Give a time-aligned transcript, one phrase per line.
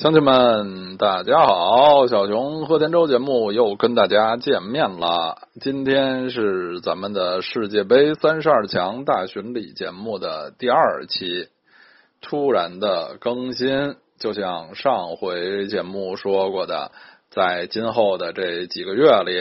[0.00, 2.06] 乡亲们，大家好！
[2.06, 5.36] 小熊贺天舟节目又跟大家见面了。
[5.60, 11.48] 今天是咱们的世界杯三十二强大巡礼节目的第二期，
[12.22, 13.94] 突然的更新。
[14.18, 16.92] 就像上回节目说过的，
[17.28, 19.38] 在今后的这几个月里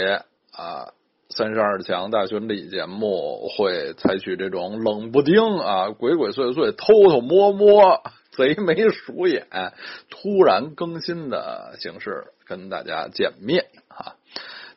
[0.51, 0.91] 啊，
[1.29, 8.01] 三十二强大巡礼节目会采取这种冷不丁啊、鬼鬼祟祟、偷偷摸摸。
[8.39, 9.47] 贼眉鼠眼，
[10.09, 14.15] 突然更新的形式跟大家见面啊！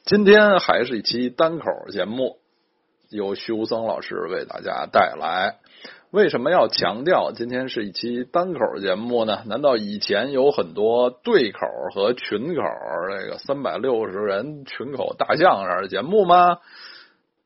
[0.05, 2.39] 今天还是一期单口节目，
[3.09, 5.61] 由徐无僧老师为大家带来。
[6.11, 9.45] 为什么要强调今天是一期单口节目呢？
[9.47, 11.61] 难道以前有很多对口
[11.95, 12.63] 和群口
[13.17, 16.59] 这个三百六十人群口大相声节目吗？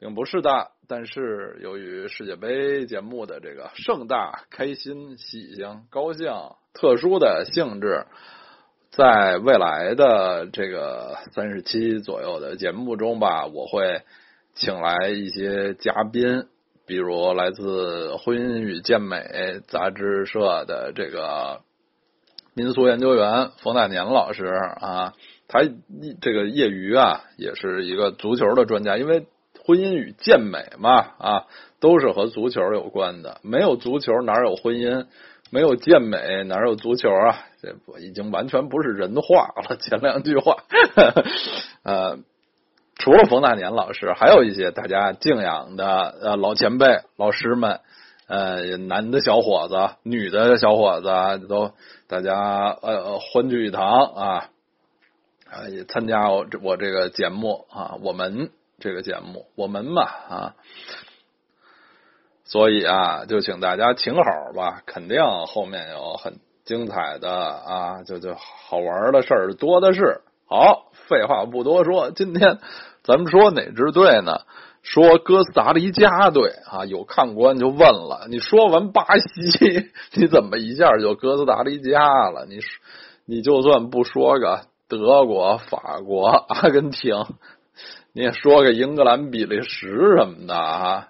[0.00, 0.70] 并不是的。
[0.88, 6.28] 但是由于世界杯节目的这个盛大、开心、喜庆、高兴、
[6.74, 8.06] 特殊的性质，
[8.90, 14.02] 在未来的这个三十期左右的节目中吧，我会
[14.54, 16.46] 请来一些嘉宾，
[16.86, 19.16] 比如来自《婚姻与健美》
[19.66, 21.62] 杂志社的这个
[22.54, 25.14] 民俗研究员冯大年老师啊，
[25.48, 25.62] 他
[26.20, 29.26] 这个业余啊也是一个足球的专家，因为。
[29.66, 31.46] 婚姻与健美嘛，啊，
[31.80, 33.40] 都是和足球有关的。
[33.42, 35.06] 没有足球，哪有婚姻？
[35.50, 37.38] 没有健美，哪有足球啊？
[37.60, 39.76] 这已经完全不是人话了。
[39.82, 40.58] 前两句话，
[41.82, 42.18] 呃，
[42.94, 47.80] 除了冯大年老师，还有一些大家敬仰的呃老前辈、老师们，
[48.28, 51.72] 呃，男的小伙子、女的小伙子，都
[52.06, 54.48] 大家呃欢聚一堂啊，
[55.50, 58.50] 啊，也参加我我这个节目啊，我们。
[58.78, 60.54] 这个节目我们嘛啊，
[62.44, 64.22] 所以啊，就请大家请好
[64.54, 70.20] 吧，肯定后面有很精彩的啊，就就好玩的事儿多的是。
[70.48, 72.58] 好，废话不多说，今天
[73.02, 74.42] 咱们说哪支队呢？
[74.82, 81.98] 说哥斯达黎加队啊，有看官就问了，你说完巴西， 你怎么一下就哥斯达黎加
[82.30, 82.46] 了？
[82.46, 82.60] 你
[83.24, 87.24] 你就算不说个德国、法国、阿根廷。
[88.16, 91.08] 你也说个英格兰、比利时什么的啊？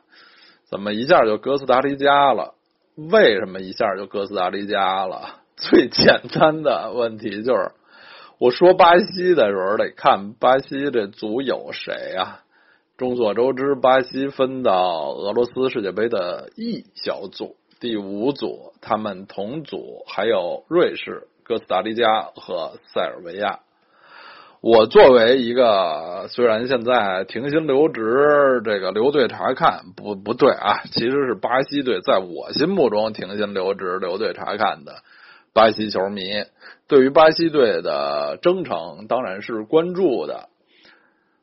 [0.68, 2.54] 怎么一下就哥斯达黎加了？
[2.96, 5.42] 为什么一下就哥斯达黎加了？
[5.54, 7.70] 最简单的问题就是，
[8.38, 12.40] 我说巴西的时候得看巴西这组有谁啊？
[12.96, 23.60] 众所周知，巴西分到俄罗斯世界杯的 E 小组第五组，他们同组还有瑞士、哥斯达黎加和塞尔维亚。
[24.68, 35.04] 我作为一个虽然现在停薪留职，这个留队查看不不对啊，其实是巴西队在我心目中停薪留职留队查看的
[35.52, 36.42] 巴西球迷，
[36.88, 40.48] 对于巴西队的征程当然是关注的。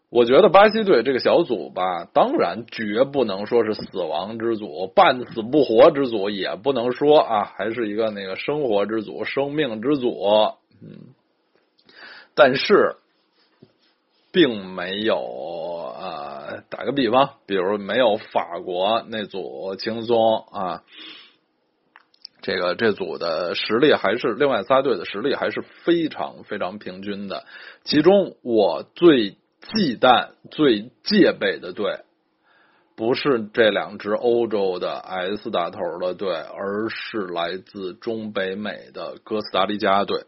[0.10, 10.14] 我觉得巴西队这个小组吧，当然绝不能说是死亡之组，半死不活之组也不能说啊，还是一个那个生活之组、生命之组。
[10.82, 11.16] 嗯，
[12.36, 12.98] 但是。
[14.34, 20.84] 并没有呃，打个比方，比如没有法国那组轻松啊，
[22.42, 27.46] 这个这组的实力还是另外仨队的实力还是非常非常平均的。
[27.84, 32.00] 其中我最忌惮、最戒备的队，
[32.96, 40.26] 不是这两支欧洲的 S 打头的队，而是来自中北美的哥斯达黎加队。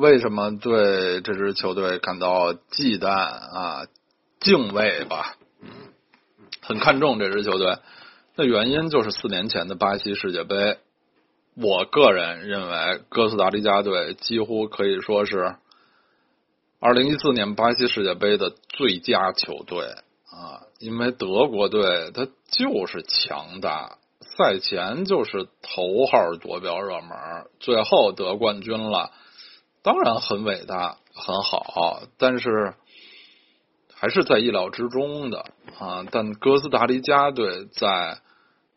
[0.00, 3.86] 为什么对这支球队感到忌惮啊、
[4.40, 5.36] 敬畏吧？
[6.62, 7.76] 很看重这支球队，
[8.34, 10.78] 那原因就是四年前的巴西世界杯。
[11.54, 15.56] 我个人认为，哥斯达黎加队几乎可以说是
[16.80, 19.84] 二零一四年巴西世界杯的最佳球队
[20.30, 20.64] 啊！
[20.78, 27.10] 因为德国队他就是强大，赛前就是头号夺标热门，
[27.58, 29.10] 最后得冠军了。
[29.82, 32.74] 当然很伟大，很好，但是
[33.94, 35.44] 还是在意料之中的
[35.78, 36.04] 啊！
[36.10, 38.20] 但哥斯达黎加队在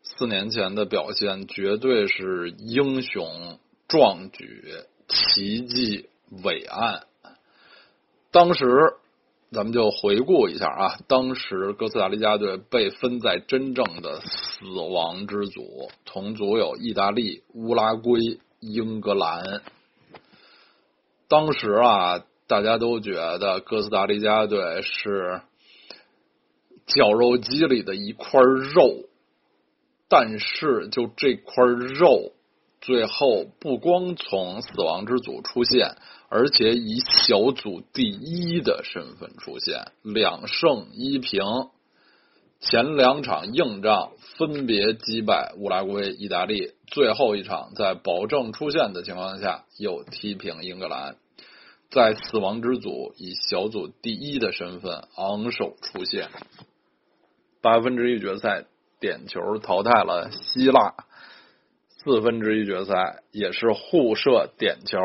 [0.02, 4.64] 四年前的表现绝对是英雄壮举、
[5.08, 6.08] 奇迹
[6.42, 7.06] 伟岸。
[8.30, 8.64] 当时
[9.52, 19.60] 咱们就回顾一下啊，当时哥斯达黎加队被分在真正的死亡之组，同组有意大利、乌拉圭、英格兰。
[21.34, 25.40] 当时啊，大家都觉得哥斯达黎加队是
[26.86, 29.08] 绞肉机里的一块肉，
[30.08, 32.30] 但是就这块肉
[32.80, 35.96] 最后不光从死亡之组出现，
[36.28, 41.42] 而且以小组第一的身份出现，两胜一平。
[42.60, 51.16] 前两场硬仗分别击败乌拉圭、意大利，最后一场在保证出线的情况下又踢平英格兰，
[51.94, 56.28] 在死亡之组以小组第一的身份昂首出现。
[57.62, 58.64] 八分之一决赛
[58.98, 60.92] 点球淘汰了希腊，
[61.88, 64.98] 四分之一决赛也是互射点球，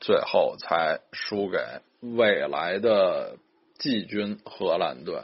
[0.00, 1.58] 最后才输给
[2.00, 3.36] 未来的
[3.78, 5.22] 季军荷兰队。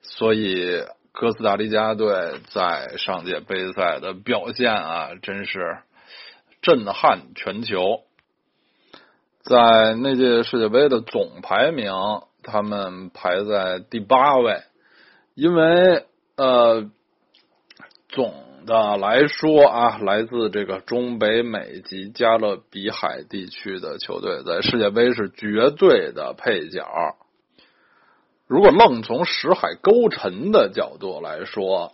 [0.00, 0.82] 所以，
[1.12, 5.76] 哥斯达黎加队在上届杯赛的表现啊，真是
[6.62, 8.00] 震撼全球。
[9.44, 11.92] 在那届世界杯的总排名，
[12.42, 14.62] 他们排在第八位。
[15.34, 16.06] 因为
[16.36, 16.90] 呃，
[18.08, 18.32] 总
[18.66, 26.86] 的来说啊，来自这个中北美及加勒比海地区的球队，在世界杯是绝对的配角。
[28.46, 31.92] 如果愣从识海勾陈的角度来说，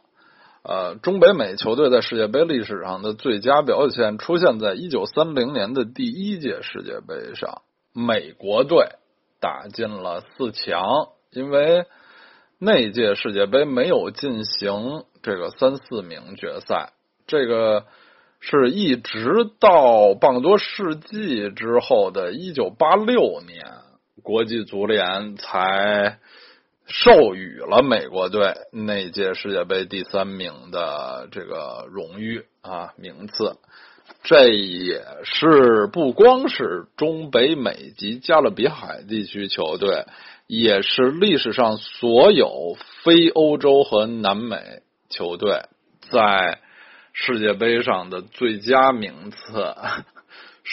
[0.62, 7.62] 呃，中北美球队在世界杯历史上的最佳表现出现在一九三零年的第一届世界杯上，
[7.94, 8.90] 美国队
[9.40, 11.86] 打进了四强，因为
[12.58, 16.92] 那届世界杯没有进行这个三四名决赛，
[17.26, 17.86] 这个
[18.38, 23.64] 是一直到半个多世纪之后的一九八六年，
[24.22, 26.18] 国际足联才。
[26.92, 33.56] 授予了美国队那届世界杯第三名的这个荣誉啊名次，
[34.24, 40.04] 这也是不光是中北美及加勒比海地区球队，
[40.48, 45.62] 也是历史上所有非欧洲和南美球队
[46.10, 46.58] 在
[47.12, 49.74] 世界杯上的最佳名次。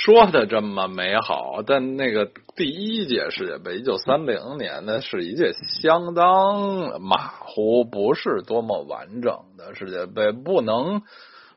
[0.03, 11.01] 说的这么美好，但那个第一届世界杯，一九三零年呢，是一届相当马虎，不是多么完整的世界杯，不能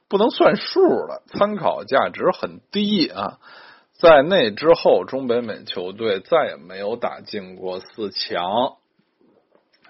[0.08, 3.38] 不能算数了，参考价值很低啊。
[3.92, 8.76] 在那之后，中北美球队再也没有打进过四强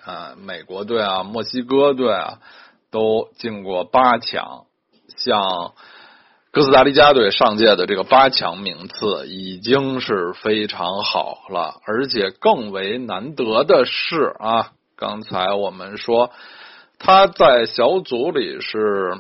[0.05, 2.41] 啊，美国队啊，墨西哥队啊，
[2.91, 4.67] 都进过八强，
[5.17, 5.73] 像。
[6.52, 16.32] 哥斯达黎加队上届的这个八强名次已经是非常好了，而且更为难得的是啊，刚才我们说
[16.99, 19.19] 他在小组里是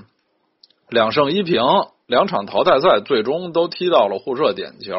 [0.88, 1.62] 两胜一平，
[2.08, 4.96] 两场淘汰赛最终都踢到了互射点球，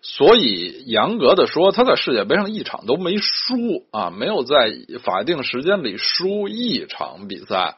[0.00, 4.70] 所以严格的说，他在世界杯上一场都没输啊，没有在
[5.04, 7.76] 法定时间里输一场比赛。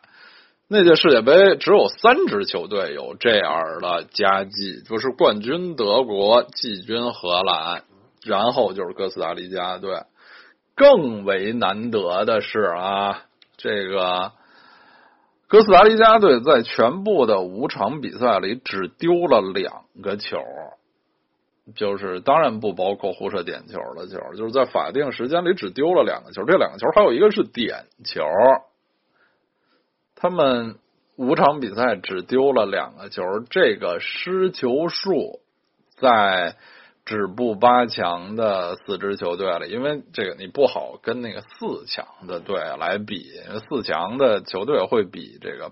[0.70, 7.84] 那届世界杯只有三支球队有这样的佳绩，就是冠军德国、季军荷兰，
[8.22, 10.02] 然后就是哥斯达黎加队。
[10.76, 13.22] 更为难得的是啊，
[13.56, 14.32] 这个
[15.46, 20.36] 哥斯达黎加队在全部的五场比赛里只丢了两个球，
[21.74, 28.22] 就是当然不包括互射点球的球，就是在法定时间里只丢了两个球，这两个球还有一个是点球。
[30.20, 30.74] 他们
[31.14, 35.40] 五场比赛只丢了两个球，这个失球数
[35.96, 36.56] 在
[37.04, 43.30] 止步八强的四支球队里，因为这个你不好跟那个四强的队来比，
[43.68, 45.70] 四强的球队会比这个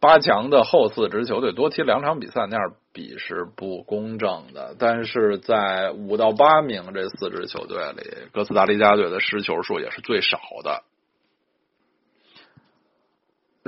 [0.00, 4.76] 八强的后四支球队多踢两场比赛，那样比是不公正的。
[4.78, 10.84] 但是在五到八名这四支球队里，哥斯达黎加队的失球数也是最少的。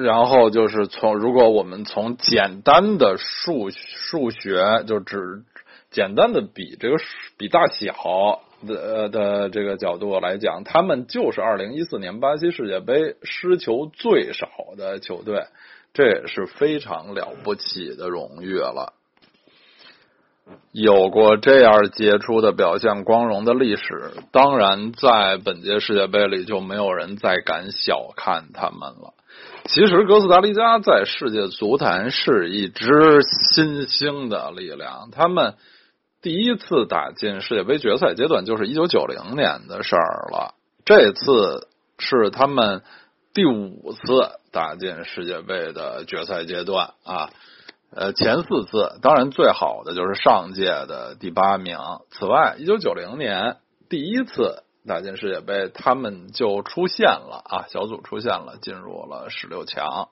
[0.03, 5.43] 然后就是从，如果我们从简单的数数学，就只
[5.91, 6.97] 简单的比这个
[7.37, 15.45] 比大小的的这个角度来讲，他们就是二零一四年巴西世界杯失球最少的球队，
[15.93, 18.95] 这也是非常了不起的荣誉了。
[20.73, 29.15] 有过这样杰出的表现、光荣的历史，当然在本届世界杯里就没有人再敢小看他们了。
[29.73, 35.11] 其实，哥斯达黎加在世界足坛是一支新兴的力量。
[35.13, 35.55] 他们
[36.21, 40.57] 第一次打进世界杯决赛阶段就是一九九零年的事儿了。
[40.85, 41.69] 这次
[42.01, 42.83] 是他们
[43.33, 47.31] 第五次打进世界杯的决赛阶段啊。
[47.95, 51.79] 呃，前四次当然最好的就是上届的第八名。
[52.11, 53.59] 此外，一九九零年
[53.89, 54.65] 第一次。
[54.91, 60.09] 打进世界杯，他们就出现了啊，小组出现了，进入了十六强。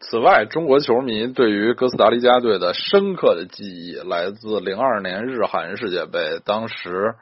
[0.00, 7.14] 此外，中国球迷对于哥斯达黎加队的深刻的记忆来自零二年日韩世界杯，当时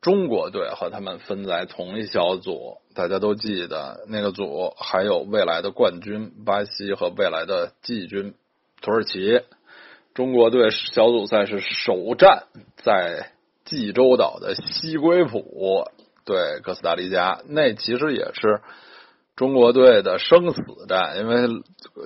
[0.00, 8.34] 中国队和他们分在同一小组，大家都记得那个组还有未来的冠军巴西和未来的季军
[8.82, 9.42] 土耳其。
[10.12, 12.46] 中国队小组赛是首战
[12.82, 13.30] 在
[13.70, 15.86] 济州岛的西归浦
[16.26, 18.60] 对哥斯达黎加，那其实也是。
[19.36, 21.48] 中国队的生死战，因为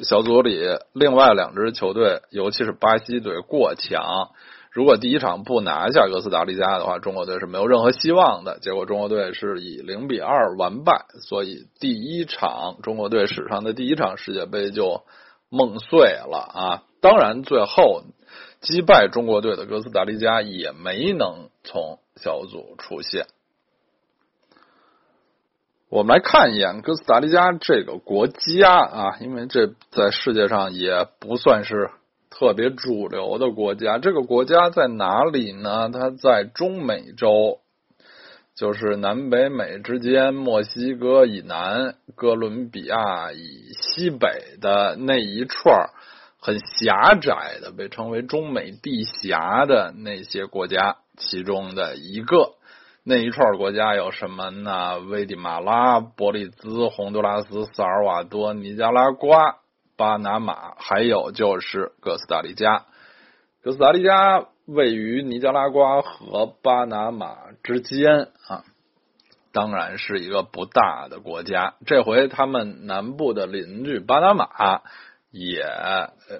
[0.04, 0.60] 小组里
[0.92, 4.28] 另外两支球队，尤其是巴西队过强，
[4.70, 8.60] 如果第一场不拿下哥斯达黎加的话，中国队是没有任何希望的。
[8.60, 15.02] 结果中国队是以零比二完败，所以第一场中国队史上的第一场世界杯就
[15.50, 16.82] 梦碎了啊！
[17.00, 18.04] 当然，最后
[18.64, 23.26] 击败中国队的哥斯达黎加也没能从小组出线。
[25.90, 31.90] 我们来看一眼哥斯达黎加这个国家啊，因为这在世界上也不算是
[32.30, 33.98] 特别主流的国家。
[33.98, 35.90] 这个国家在哪里呢？
[35.90, 37.60] 它在中美洲，
[38.56, 45.90] 就是南北美之间，墨西哥以南，哥伦比亚以西北的那一串
[46.44, 52.56] 很狭窄的，被称为中美地峡的那些国家其中的一个。
[53.02, 54.98] 那一串国家有什么呢？
[54.98, 59.56] 危地马拉、伯利兹、洪都拉斯、萨尔瓦多、尼加拉瓜、
[59.96, 62.84] 巴拿马，还有就是哥斯达黎加。
[63.62, 68.64] 哥斯达黎加位于尼加拉瓜和巴拿马之间啊，
[69.50, 71.72] 当然是一个不大的国家。
[71.86, 74.82] 这回他们南部的邻居巴拿马
[75.36, 75.66] 也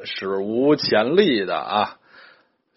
[0.05, 1.97] 史无前例的啊。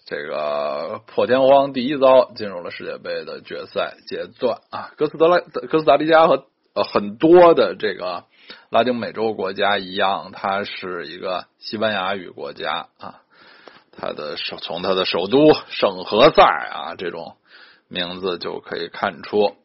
[0.08, 4.92] 这个破天荒第一遭进入了世界杯的决赛阶段啊！
[4.96, 8.24] 哥斯达拉哥斯达黎加和呃很多的这个
[8.70, 13.22] 拉丁美洲国家一样，它是一个西班牙语国家啊。
[13.92, 17.36] 它的首从它的首都圣何塞啊这种
[17.90, 19.58] 名字就可以看出，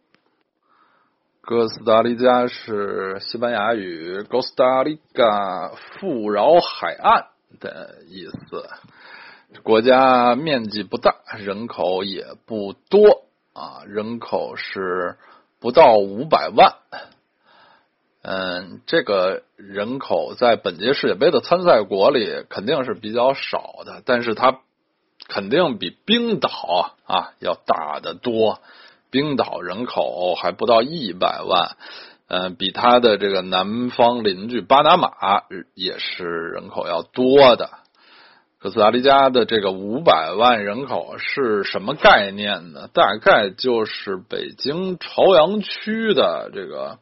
[1.44, 7.26] 哥斯达黎加是西班牙语 “Costa Rica” 富饶海岸
[7.58, 8.68] 的意思。
[9.64, 15.16] 国家面积不大，人口也不多啊，人口是
[15.58, 16.76] 不到五百万。
[18.22, 24.60] 嗯，这个人口在本届世界杯的参赛国里肯定是比较少的，但是它
[25.26, 28.60] 肯定比冰岛啊要大得多。
[29.12, 31.76] 冰岛人口还不到一百万，
[32.26, 35.12] 嗯，比它的这个南方邻居巴拿马
[35.74, 37.70] 也是人口要多的。
[38.58, 42.88] 哥斯达黎加的这个五百万人口是什么概念呢？
[42.94, 46.98] 大概就是北京朝阳区的这个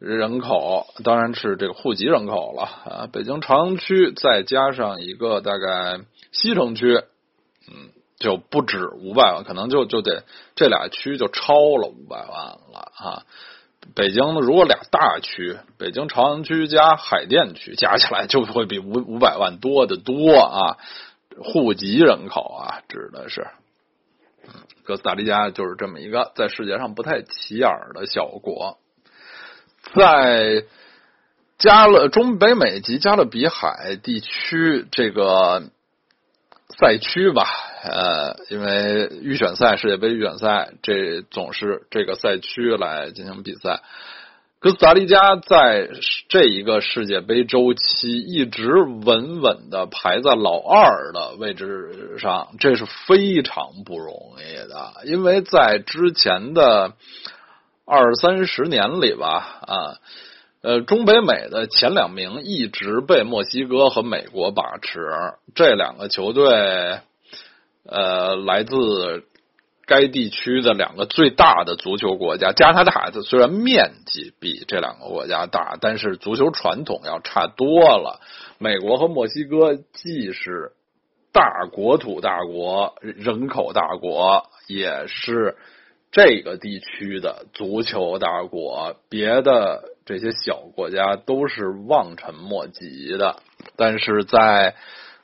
[0.00, 3.08] 人口，当然是这个户籍人口了啊。
[3.12, 6.00] 北京朝阳区再加上一个大概
[6.32, 6.96] 西城区，
[7.68, 7.90] 嗯，
[8.24, 10.24] 就不止五百万，可能就就得
[10.56, 12.28] 这俩区就超了五百万
[12.72, 13.22] 了啊。
[13.94, 20.78] 北京如果俩大区，北京朝阳区加海淀区加起来就会比五五百万多的多啊！
[21.36, 23.46] 户籍人口啊，指的是，
[24.84, 28.78] 哥斯达黎加就是这么一个在世界上不太起眼的小国，
[29.94, 30.64] 在
[31.58, 35.70] 加勒中北美及加勒比海地区这个
[36.78, 37.44] 赛区吧。
[37.84, 43.82] 呃，因为预选赛、世界杯预选赛，这总是这个赛区来进行比赛。
[44.58, 45.90] 哥斯达黎加在
[46.30, 54.94] 这一个世界杯周期一直稳稳的排在老二的位置上，这是非常不容易的。
[55.04, 56.94] 因为在之前的
[57.84, 59.76] 二三十年里吧，啊，
[60.64, 64.98] 呃，中北美的前两名一直被墨西哥和美国把持，
[65.54, 67.00] 这两个球队。
[67.86, 69.24] 呃，来自
[69.84, 78.22] 该地区的两个最大的足球国家，加拿大的虽然面积比这两个国家大，但是足球传统要差多了。
[78.56, 80.72] 美国和墨西哥既是
[81.30, 85.56] 大国土大国、人口大国，也是
[86.10, 93.36] 这个地区的足球大国，别的这些小国家都是望尘莫及的。
[93.76, 94.74] 但是在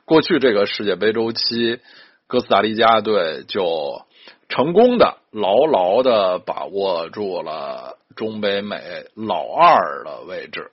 [0.05, 1.79] 过去这个世界杯周期。
[2.27, 4.03] 哥斯达黎加队就
[4.47, 8.79] 成功的牢牢的把握住了中北美
[9.15, 10.71] 老二的位置，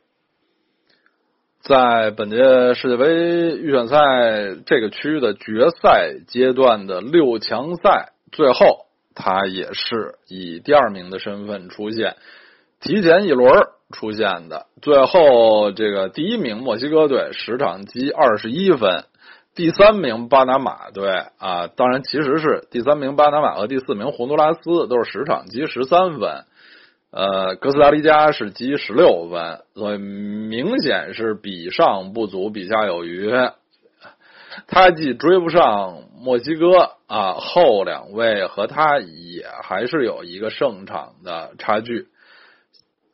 [1.60, 3.96] 在本届世界杯预选赛
[4.66, 8.86] 这个区域的决赛阶段的六强赛，最后
[9.16, 12.14] 他也是以第二名的身份出现，
[12.80, 14.66] 提前一轮出现的。
[14.82, 19.04] 最后这个第一名墨西哥队十场积二十一分，
[19.54, 26.44] 第三名巴拿马队啊，当然其实是第三名巴拿马和第四名洪都拉斯都是十场积十三分。
[27.10, 33.32] 呃，哥斯达黎加是积十六分，所以明显是比上不足，比下有余。
[34.66, 42.08] 他既追不上墨西哥啊，后两位和他也还是有一个胜场的差距。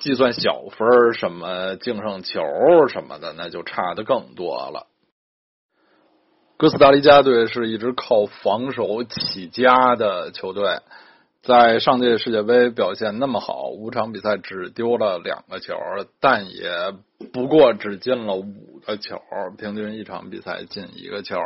[0.04, 2.42] 计算小分儿什么净胜球
[2.88, 4.86] 什么的，那就差的更多了。
[6.58, 10.80] 哥斯达黎加队是一支靠防守起家的球队。
[11.42, 15.74] 在上届世界杯表现那么好，五场比赛只丢了两个球，
[16.20, 16.68] 但也
[17.32, 19.22] 不过只进了五个球，
[19.56, 21.38] 平均一场比赛进一个球。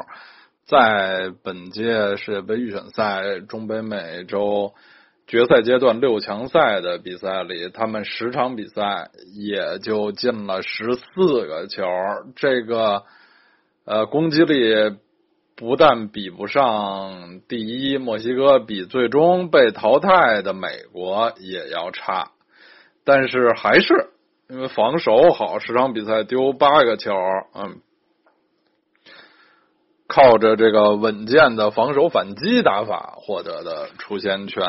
[0.67, 4.75] 在本届世界杯预选赛中北美洲
[5.29, 11.85] 决赛阶段六强赛的比赛里，他们十场比赛也就进了十四个球，
[12.35, 13.05] 这个
[13.85, 14.97] 呃攻击力。
[15.61, 22.31] 不但比不上第一墨西哥，比最终被淘汰的美国也要差，
[23.03, 24.11] 但是还是
[24.49, 27.13] 因为防守好，十场比赛丢八个球，
[27.57, 27.81] 嗯，
[30.07, 34.65] 靠着这个稳健的防守反击打法获得的出线权。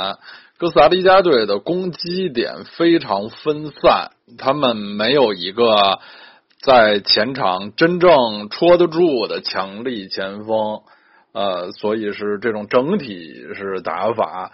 [0.59, 5.99] 哥斯达黎加队的攻击点非常分散，他们没有一个。
[6.61, 10.81] 在前场真正戳得住的强力前锋，
[11.31, 14.51] 呃，所以是这种整体是打法，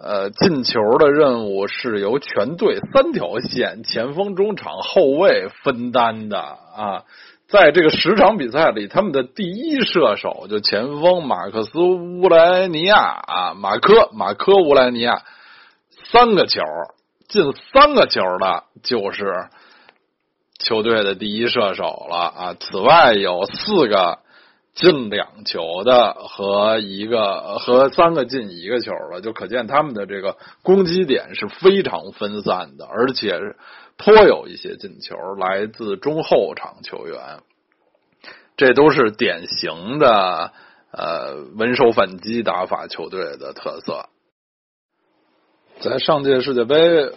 [0.00, 7.02] 呃，进球的任务是由全队三条线前锋、中场、后卫分担的啊。
[7.52, 15.22] 在这个十场比赛里，他们的第一射手就前锋马克思乌莱尼亚啊，马科马科乌莱尼亚
[16.10, 16.62] 三个球
[17.28, 19.46] 进三个球的，就是。
[20.64, 22.54] 球队的第一射手了啊！
[22.60, 24.20] 此外有四个
[24.74, 33.40] 进两球的和一个和三个进一个球的，就可见他们的这个攻击点是非常分散的，而且
[33.96, 37.40] 颇有一些进球来自中后场球员。
[38.56, 40.52] 这都是典型的
[40.92, 44.06] 呃稳守反击打法球队的特色。
[45.80, 47.12] 在上届世界杯。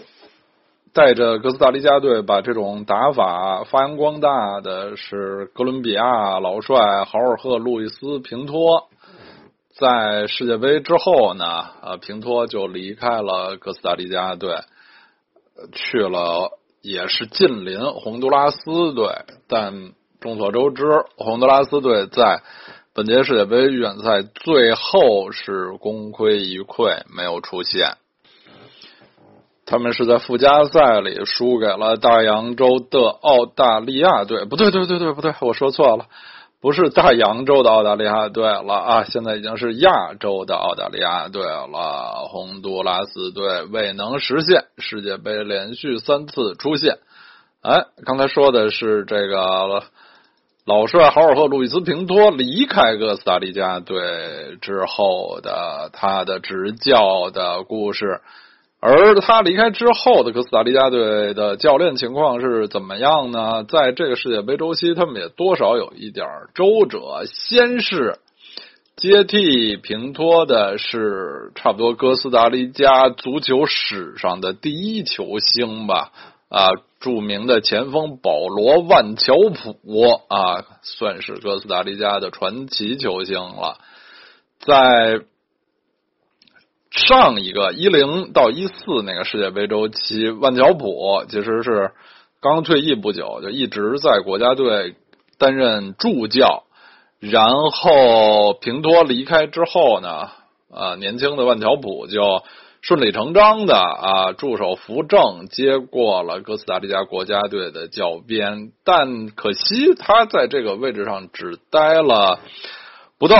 [0.93, 8.87] 带着哥斯达黎加队把这种打法发扬光大的是哥伦比亚老帅豪尔赫·路易斯·平托。
[9.77, 14.55] 在世界杯之后呢，呃，平托就离开了哥斯达黎加队，
[15.73, 19.09] 去了也是近邻洪都拉斯队。
[19.47, 20.85] 但众所周知，
[21.17, 22.43] 洪都拉斯队在
[22.93, 27.97] 本届世界杯预选赛最后是功亏一篑，没有出现。
[29.65, 36.05] 他们是在附加赛里输给了大洋洲的澳大利亚队，不对，对，对，对，不对，我说错了，
[36.65, 42.27] 不是大洋洲的澳大利亚队了啊，现在已经是亚洲的澳大利亚队了。
[42.27, 46.97] 洪都拉斯队未能实现世界杯连续三次出线。
[47.61, 49.83] 哎，刚才说的是这个
[50.65, 58.21] 老帅豪尔赫·路易斯·平托离开哥斯达黎加队之后的他的执教的故事。
[58.87, 63.63] 而他离开之后的哥斯达黎加队的教练情况是怎么样呢？
[63.63, 67.25] 在这个世界杯周期，他们也多少有一点周折。
[67.25, 68.19] 先是
[68.95, 76.11] 接替平托的是差不多哥斯达黎加足球史上的第一球星吧，
[76.49, 76.69] 啊，
[76.99, 79.79] 著名的前锋保罗万乔普
[80.27, 83.79] 啊，算是哥斯达黎加的传奇球星了，
[84.59, 85.25] 在。
[86.95, 91.91] 上一个一零到一四那个世界杯周期，万乔普其实是
[92.41, 94.95] 刚退役不久，就一直在国家队
[95.37, 96.63] 担任助教。
[97.19, 100.29] 然后平托离开之后呢，
[100.71, 102.43] 啊，年轻的万乔普就
[102.81, 108.71] 顺理成章的啊，助手扶正接过了哥斯达黎加国家队的教鞭。
[108.85, 112.39] 但可惜他在这个位置上只待了。
[113.17, 113.37] 不到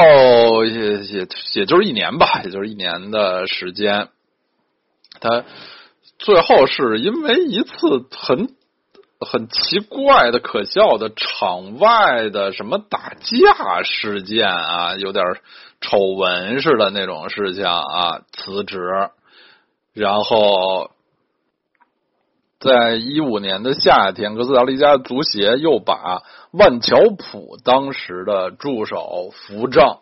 [0.64, 4.10] 也也也就是一年吧，也就是一年的时间。
[5.20, 5.44] 他
[6.18, 8.56] 最后是因为一次很
[9.20, 15.24] 很奇怪的、可笑的场外的什么打架事件啊，有点
[15.82, 18.80] 丑闻似的那种事情啊，辞职，
[19.94, 20.92] 然后。
[22.66, 30.00] 在一五年的夏天，哥斯达黎加足协又把万乔普当时的助手扶正，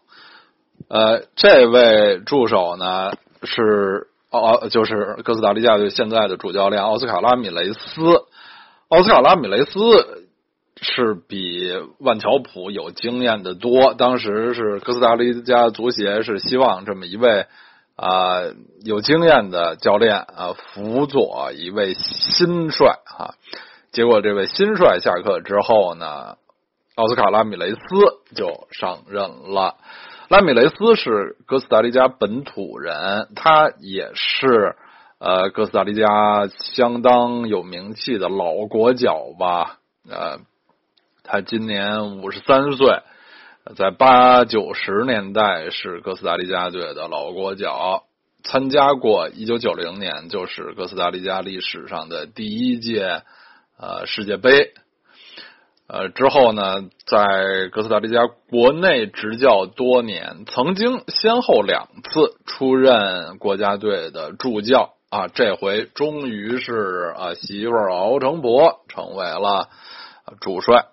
[0.88, 3.12] 呃，这位助手呢
[3.43, 8.02] 是奥哦，就是哥斯达黎加队现在的主教练奥斯卡拉米雷斯，
[8.88, 10.30] 奥斯卡拉米雷斯
[10.82, 13.93] 是比万乔普有经验的多。
[13.93, 17.45] 当时是哥斯达黎加足协是希望这么一位
[17.95, 18.41] 啊
[18.84, 23.36] 有经验的教练啊辅佐一位新帅啊。
[23.91, 26.38] 结果这位新帅下课之后呢，
[26.95, 27.79] 奥斯卡拉米雷斯
[28.36, 29.75] 就上任了。
[30.29, 34.75] 拉米雷斯是哥斯达黎加本土人，他也是
[35.19, 39.77] 呃哥斯达黎加相当有名气的老国脚吧。
[40.10, 40.39] 呃，
[41.23, 43.01] 他今年五十三岁，
[43.78, 48.04] 在八九十年代是哥斯达黎加队的老国脚，
[48.43, 53.21] 参加过一九九零年就是哥斯达黎加历史上的第一届
[53.80, 54.73] 呃世界杯。
[55.88, 69.69] 呃，之后呢，在哥斯达黎加国内执教多年，曾经先后两次出任国家队的助教啊，这回终于是啊媳妇儿敖成博，成为了
[70.41, 70.88] 主帅。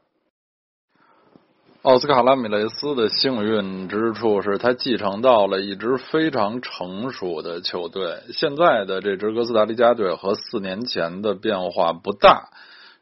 [1.82, 12.50] 奥斯卡拉米雷斯的幸运之处是他继承到了一支非常成熟的球队，现在的这支哥斯达黎加队和四年前的变化不大。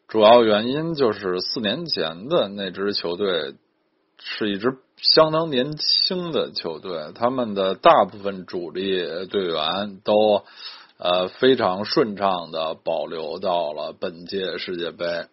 [0.07, 3.57] 主要原因就是四年前的那支球队
[4.21, 10.45] 是一支相当年轻的球队，他们的大部分主力队员都
[10.99, 15.27] 呃非常顺畅的保留到了本届世界杯。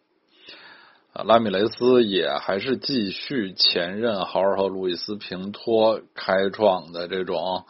[1.23, 7.65] 拉米雷斯也还是继续前任豪尔和路易斯平托开创的这种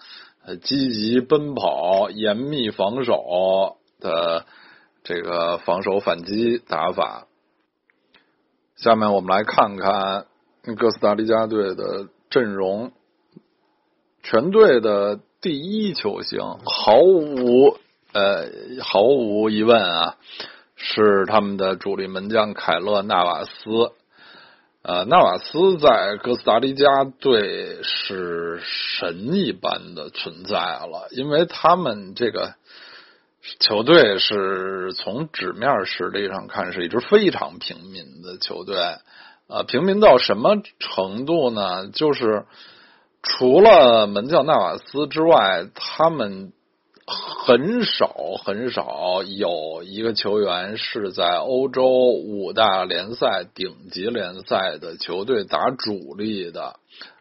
[0.63, 4.45] 积极奔跑、严密防守的。
[5.07, 7.27] 这个防守反击打法，
[8.75, 10.25] 下面我们来看看
[10.75, 12.91] 哥斯达黎加队的阵容。
[14.23, 17.77] 全队的第一球星，毫无
[18.13, 18.49] 呃
[18.81, 20.17] 毫无疑问啊，
[20.87, 23.51] 是他们的主力门将凯勒纳瓦斯。
[24.83, 32.53] 呃，纳瓦斯在哥斯达黎加队是神一般的存在了，因为他们这个。
[33.59, 38.75] 球队是从纸面实力上看是一支非常平民的球队，
[39.47, 41.87] 呃，平民到什么程度呢？
[41.89, 42.45] 就是
[43.21, 46.53] 除了门将纳瓦斯之外，他们
[47.05, 56.79] 很少很少有一个球员是在欧洲五大联赛顶级联赛的球队打主力的，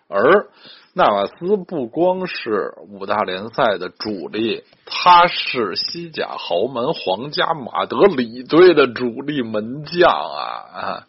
[0.08, 0.48] 而。
[0.96, 11.06] 纳瓦斯不光是五大联赛的主力，他是西甲豪门皇家马德里队的主力门将啊啊！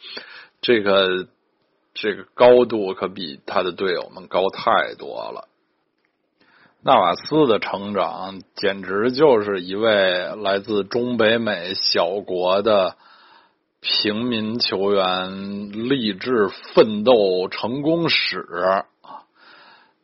[0.59, 1.27] 这个
[1.93, 5.47] 这个高度可比他的队友们高太多了。
[6.87, 12.95] 纳瓦斯的成长简直就是一位来自中北美小国的
[13.81, 18.45] 平民球员励志奋斗成功史。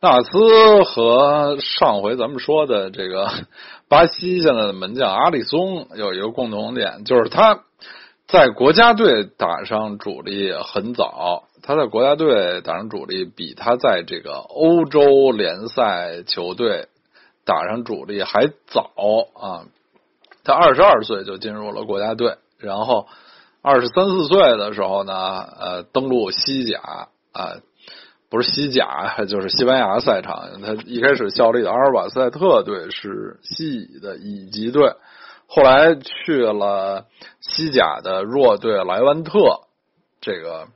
[0.00, 3.30] 纳瓦斯和上回咱们说的这个
[3.88, 7.60] 巴西现在的门将阿里松有一个共同点，就是他
[8.26, 11.44] 在国家队打上主力很早。
[11.62, 16.88] 他在国家队打上主力比他在这个欧洲联赛球队
[17.44, 18.90] 打上主力还早
[19.34, 19.64] 啊！
[20.44, 23.06] 他二十二岁就进入了国家队，然后
[23.62, 27.56] 二十三四岁的时候呢，呃，登陆西甲啊。
[28.28, 30.62] 不是西甲，就是西班牙赛场。
[30.62, 34.94] 他一开始效力的阿尔瓦塞特队是西乙的乙级队，
[35.46, 37.04] 后来去了
[37.42, 39.60] 西甲的弱队莱万特。
[40.22, 40.68] 这个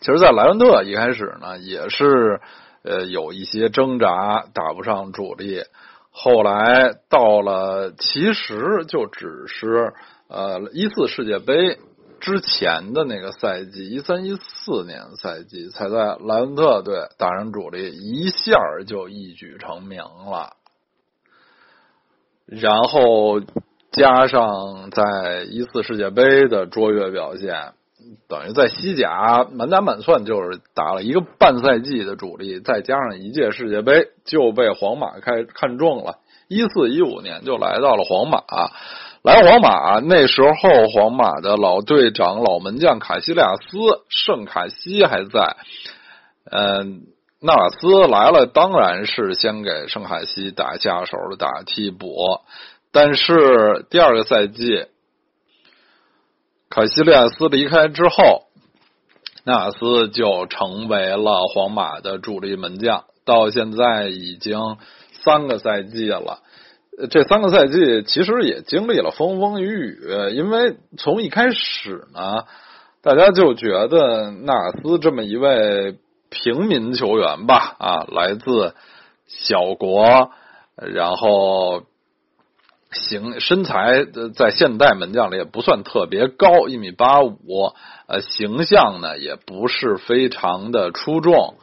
[0.00, 2.40] 其实，在莱万特一开始呢，也是
[2.82, 5.62] 呃有一些挣扎，打不上主力。
[6.10, 9.92] 后来到了，其实就只是
[10.28, 11.78] 呃一次世界杯。
[12.18, 20.54] 之前的那个赛季，一三一四年赛季，才在莱文特队打上主力，一下就一举成名了。
[22.46, 23.40] 然后
[23.92, 27.74] 加上在一次世界杯的卓越表现，
[28.28, 36.18] 等于在西甲满打满算就是打了一个半赛季的主力，再加上一届世界杯，就被皇马开看中了。
[36.48, 38.42] 一四一五年就来到了皇马。
[39.22, 43.76] 来皇马那时候，皇马的老队长、老门将卡西利亚斯、
[44.08, 45.56] 圣卡西还在。
[46.48, 47.02] 嗯，
[47.40, 52.16] 纳瓦斯来了，当然是先给圣卡西打下手的，打替补。
[52.92, 54.86] 但是第二个赛季，
[56.68, 58.42] 卡西利亚斯离开之后，
[59.44, 64.76] 纳斯就成为了皇马的主力门将，到现在已经
[65.22, 66.40] 三个赛季了。
[67.10, 70.00] 这三个赛季其实也经历了风风雨雨，
[70.34, 72.44] 因为从一开始呢，
[73.02, 75.98] 大家就觉得纳斯这么一位
[76.30, 78.74] 平民球员吧，啊，来自
[79.28, 80.30] 小国，
[80.76, 81.82] 然后
[82.92, 87.72] 形身材在现代门将里也不算特别高，一米八五，
[88.06, 91.56] 呃，形象呢也不是非常的出众。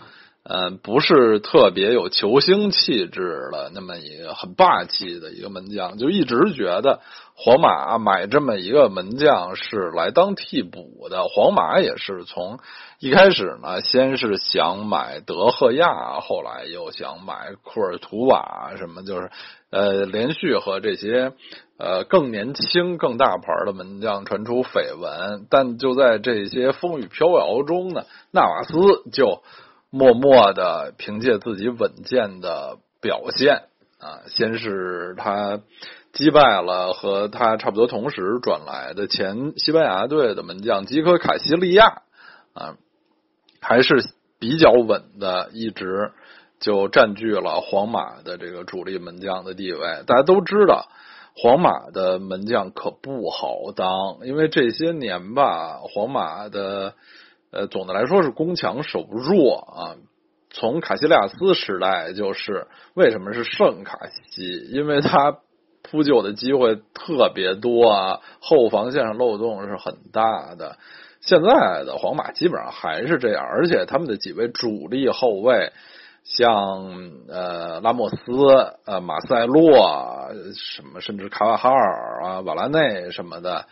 [0.45, 6.99] 嗯，不是特别有球星气质的那么一个很霸气的一个门将，就一直觉得
[7.35, 11.23] 皇马买这么一个门将是来当替补的。
[11.23, 12.59] 皇马也是从
[12.99, 19.29] 一开始呢，先是想买德赫亚，后来又想买库尔图瓦，什么就是
[19.69, 21.33] 呃，连续和这些
[21.77, 25.47] 呃更年轻、更大牌的门将传出绯闻。
[25.49, 29.43] 但就在这些风雨飘摇中呢，纳瓦斯就。
[29.95, 33.65] 默默的凭借自己稳健的表现
[34.03, 35.61] 啊，先是他
[36.11, 42.01] 击败了和他差不多同时转来的前西班牙队的门将吉科卡西利亚
[42.53, 42.75] 啊，
[43.61, 44.03] 还是
[44.39, 46.11] 比较稳的，一直
[46.59, 50.03] 就占据了皇马的这个主力门将的地位。
[50.05, 50.89] 大家都知道，
[51.35, 56.93] 皇马的门将可不好当，因为这些年吧，皇马的。
[57.55, 59.93] 呃，总的来说是攻强守弱啊。
[60.53, 64.69] 从卡西利亚斯时代就是为什么是圣卡西？
[64.71, 65.39] 因为他
[65.81, 70.77] 扑救的机会特别多啊，后防线上漏洞是很大的。
[71.21, 75.73] 现在的皇马基本上还是这样，而且他们的几位主力后卫，
[76.23, 78.17] 像呃拉莫斯、
[78.85, 83.65] 呃马塞洛什么，甚至卡瓦哈尔啊、瓦拉内什么的。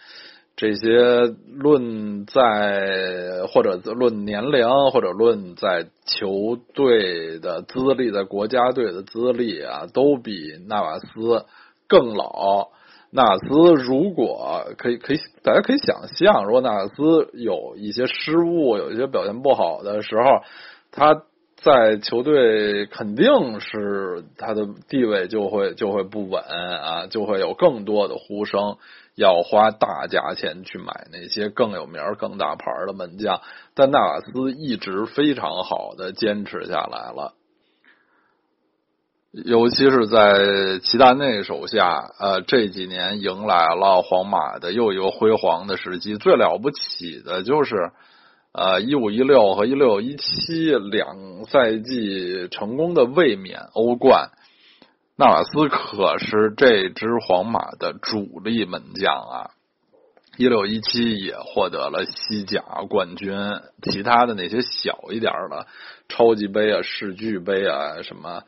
[0.55, 11.45] 这些论在或者论年龄，或者论在球队的资历，在国家队的资历啊，都比纳瓦斯
[11.87, 12.69] 更老。
[13.13, 20.43] 纳瓦斯如果可以，可以大家可以想象，如果纳瓦斯有一些失误，有一些表现不好的时候，
[20.91, 21.23] 他
[21.57, 28.77] 在球队肯定是他的地位就会就会不稳啊，就会有更多的呼声。
[29.15, 33.41] 要花大价钱去买那些更有名、更大牌的门将，
[33.75, 37.33] 但纳瓦斯一直非常好的坚持下来了，
[39.31, 46.15] 尤其是在齐达内手下，呃，这几年迎来了皇马的又一个辉煌的时期。
[46.15, 47.91] 最了不起的就是，
[48.53, 54.31] 呃，一五一六和一六一七两赛季成功的卫冕欧冠。
[55.21, 59.51] 纳瓦斯可是这支皇马的主力门将啊！
[60.35, 63.31] 一六一七也获得了西甲冠军，
[63.83, 65.67] 其他的那些小一点的
[66.09, 68.41] 超级杯啊、世俱杯啊、什么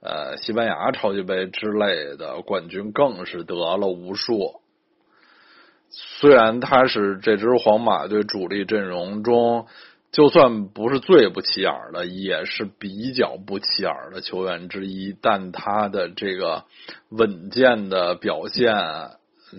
[0.00, 4.60] 呃西班牙超级杯之类的冠军更是得了无数。
[5.90, 9.68] 虽然他是这支皇马队主力阵容中。
[10.16, 15.14] 就算不是最不起眼的，也是比较不起眼的球员之一。
[15.20, 16.64] 但他的这个
[17.10, 18.74] 稳健的表现，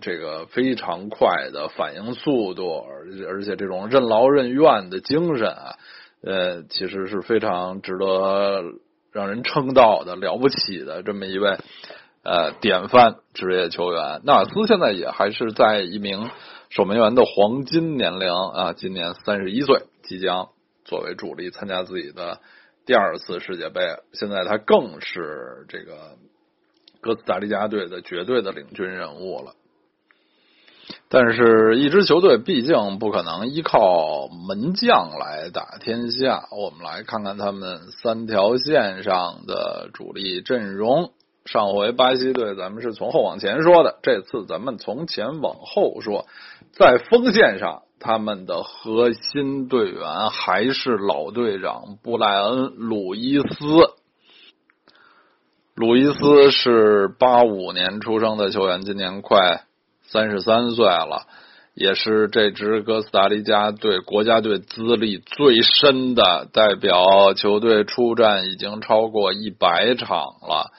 [0.01, 5.75] 这个非常快的反应速度，而而且这种任劳任怨的精神啊，
[6.23, 8.63] 呃，其实是非常值得
[9.11, 11.55] 让人称道的了不起的这么一位
[12.23, 14.21] 呃典范职业球员。
[14.23, 16.31] 纳尔斯现在也还是在一名
[16.71, 19.83] 守门员的黄金年龄啊，今年三十一岁。
[20.07, 20.49] 即将
[20.85, 22.39] 作为主力参加自己的
[22.85, 23.81] 第二次世界杯，
[24.13, 26.17] 现在他更是这个
[27.01, 29.53] 哥斯达黎加队的绝对的领军人物了。
[31.09, 36.47] 但是，一支球队毕竟不可能依靠门将来打天下。
[36.51, 41.11] 我们来看看他们三条线上的主力阵容。
[41.47, 46.27] 上回巴西队咱们是从后往前说的，这次咱们从前往后说，
[46.73, 47.81] 在锋线上。
[47.99, 53.47] 他们的核心队员还是老队长布莱恩·鲁伊斯。
[55.73, 59.63] 鲁伊斯是八五年出生的球员，今年快
[60.03, 61.25] 三十三岁了，
[61.73, 70.69] 也是这支哥斯达黎加队国家队资历最深的代表球队出战已经超过一百场了。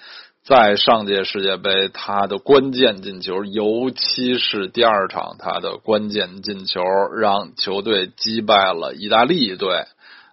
[0.48, 6.80] 在上届世界杯，他的关键进球，尤其是第二场他的关键进球，
[7.14, 9.84] 让球队击败了意大利队，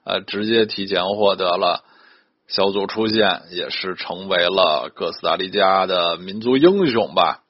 [0.06, 1.84] 呃，直接提前获得了
[2.48, 7.42] 小组出线，也是成为了哥斯达黎加的民族英雄吧。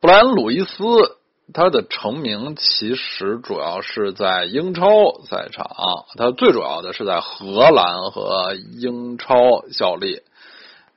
[0.00, 0.84] 布莱恩·鲁伊斯，
[1.54, 4.86] 他的成名其实主要是在英超
[5.24, 5.66] 赛场，
[6.18, 9.34] 他最主要的是在荷兰和英超
[9.70, 10.20] 效力。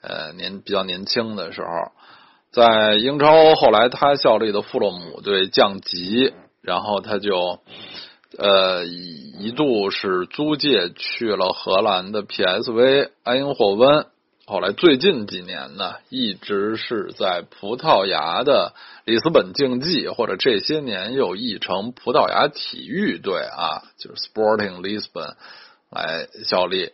[0.07, 1.91] 呃，年比较年轻的时候，
[2.51, 7.59] 在英超后来他效力的富勒姆队降级，然后他就
[8.37, 14.05] 呃一度是租借去了荷兰的 PSV 埃因霍温。
[14.47, 25.33] 后来最近几年呢，一直是在葡萄牙的里斯本竞技，或者这些年又译成葡萄牙体育队啊，就是 Sporting Lisbon
[25.95, 26.91] 来效力。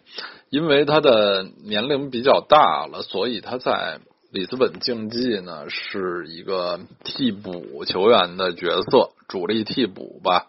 [0.49, 3.99] 因为他的年龄比较大了，所以他在
[4.31, 10.47] 里斯本竞技呢是一个替补球员的角色，主力替补吧。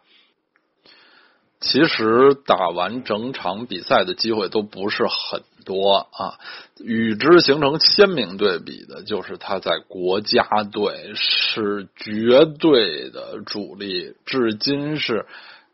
[1.61, 6.41] 其实打完整场比赛的机会都不是很多啊，
[6.81, 15.27] 与之形成鲜明对比的就是他在国家队是绝对的主力，至今是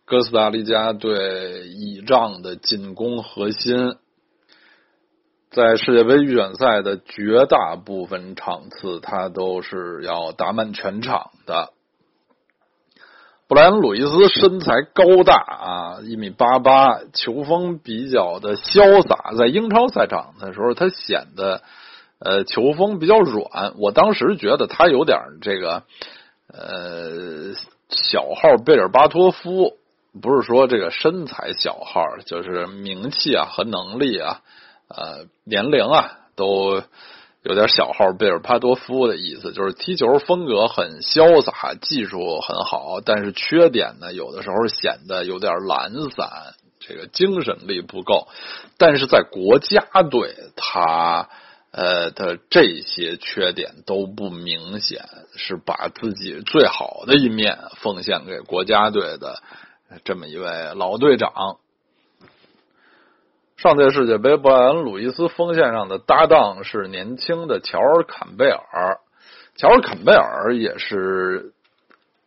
[0.08, 3.96] 哥斯达黎加队倚仗的进攻核心，
[5.50, 11.74] 在世界杯预选赛的绝大部分场次，他都是要打满全场的。
[13.48, 19.34] 布莱恩·鲁伊斯身材高大啊，一米八八，球风比较的潇洒。
[19.36, 21.60] 在英超赛场的时候，他显得
[22.18, 23.74] 呃球风比较软。
[23.76, 25.82] 我当时觉得他有点这个
[26.50, 27.52] 呃
[27.90, 29.76] 小号贝尔巴托夫，
[30.20, 34.40] 不是说这个身材小号，就是名气啊和能力啊
[34.88, 36.82] 呃年龄啊都。
[37.44, 46.28] 有点小号贝尔帕多夫的意思，就是踢球风格很潇洒，技术很好，但是缺点呢，有的时候显得有点懒散，
[46.80, 48.26] 这个精神力不够。
[48.76, 51.28] 但是在国家队，他
[51.70, 59.40] 呃的这些缺点都不明显，是把自己最好的一面奉献给国家队的
[60.04, 61.56] 这么一位老队长。
[63.56, 68.98] 上届世界杯，布莱恩·鲁伊斯锋线上的搭档是年轻的乔尔·坎贝尔。
[69.56, 71.54] 乔尔·坎贝尔也是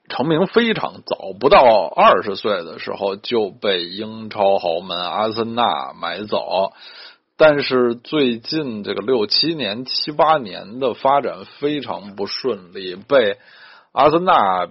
[0.09, 6.73] 成名非常早，不到二十岁的时候就被英超豪门阿森纳买走。
[7.37, 13.37] 但是最近这个六七年、七八年的发展非常不顺利，被
[13.93, 14.67] 阿森纳。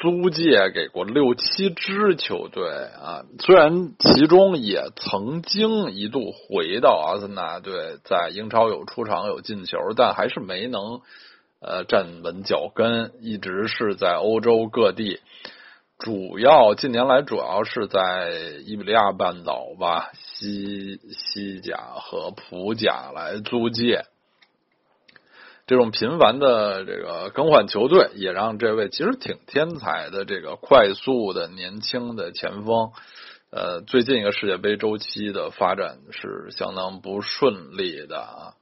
[0.00, 2.68] 租借给过六七支球队
[3.02, 11.00] 啊，虽然其中也曾经一度回到阿森纳队，在英超有出场有进球，但还是没能
[11.60, 15.20] 呃站稳脚跟，一直是在欧洲各地，
[15.98, 18.30] 主要近年来主要是在
[18.66, 24.04] 伊比利亚半岛吧，西西甲和葡甲来租借。
[25.66, 32.92] 这种频繁的这个更换球队，也让这位其实挺天才的这个快速的年轻的前锋，
[33.50, 38.54] 呃，最近一个世界杯周期的发展是相当不顺利的啊。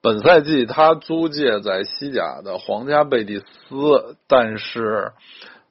[0.00, 5.12] 本赛季他租借在西甲的皇家贝蒂斯，但是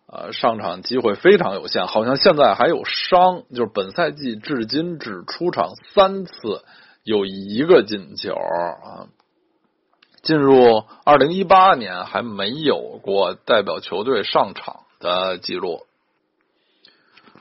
[0.05, 6.63] 呃上场机会非常有限，好像现在还有伤，就是本赛季至今只出场三次，
[7.03, 9.09] 有一个进球啊。
[10.21, 15.85] 进入二零一八年还没有过代表球队上场的记录，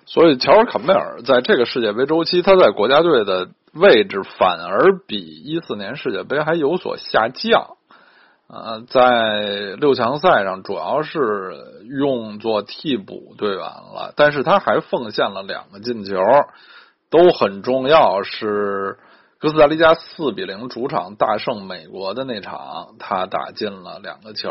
[0.06, 7.76] 所以乔尔·坎贝尔在这个世界杯周期，他在国家队的位置反而比一四年世界杯还有所下降。
[8.48, 16.16] 呃，在六强赛上主要是用作替补队员了，但是他还奉献了两个进球，
[17.10, 18.98] 都很重要，是。
[19.40, 24.50] 哥斯达黎加四比零主场大胜美国的那场，他打进了两个球。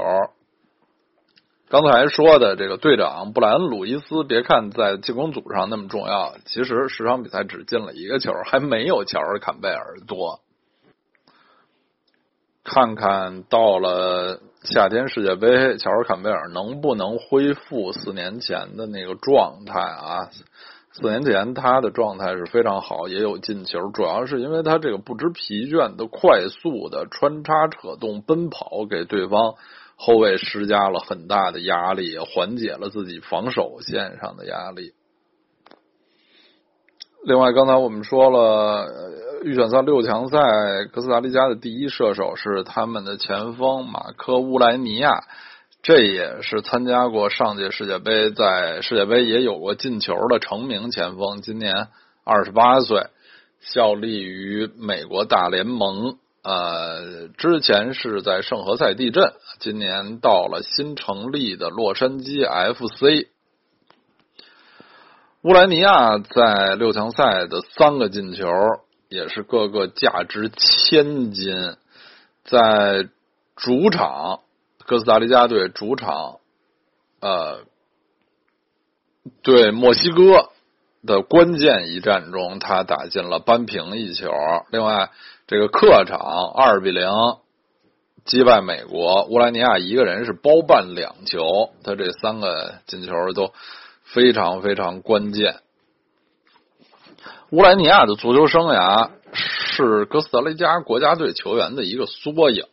[1.68, 10.40] 刚才说的这个队长布莱恩·鲁伊斯，别看在进攻组上那么重要，其实十场比赛只进了一个球，还没有乔尔·坎贝尔多。
[12.64, 20.30] 看看到了夏天世界杯，乔尔·坎贝尔能不能恢复四年前的那个状态啊？
[21.00, 29.54] 四年前他的状态是非常好，也有进球，主要是因为他这个不知疲倦的快速的穿插扯动奔跑，给对方
[29.96, 34.94] 后卫施加了很大的压力，缓解了自己防守线上的压力。
[37.24, 38.88] 另外，刚才我们说了，
[39.44, 40.40] 预选赛六强赛，
[40.92, 45.24] 哥斯达黎加的第一射手是他们的前锋马科乌莱尼亚。
[45.88, 51.42] 这也是参加过上届世界杯，在世界杯也有过进球的成名前锋。
[51.42, 51.88] 今年
[52.26, 53.08] 二十八岁，
[53.62, 56.18] 效力于美国大联盟。
[56.44, 59.32] 呃，之前是在圣何塞地震，
[59.62, 63.30] 今年到了新成立的洛杉矶 FC。
[65.44, 68.46] 乌莱尼亚在六强赛的三个进球，
[69.08, 71.78] 也是个个价值千金。
[72.44, 73.08] 在
[73.56, 74.42] 主场
[74.88, 76.38] 哥斯达黎加队主场，
[77.20, 77.66] 呃，
[79.42, 80.50] 对墨西哥
[81.06, 84.32] 的关键一战中，他打进了扳平一球。
[84.72, 85.12] 另外，
[85.46, 86.20] 这个客场
[86.56, 87.06] 二比零
[88.24, 93.52] 击败美国，乌拉尼亚一个人是包办两球，他这三个进球都
[94.04, 95.58] 非常非常关键。
[97.50, 102.66] 乌莱尼亚的足球生涯是哥斯达黎加国家队球员的一个缩影，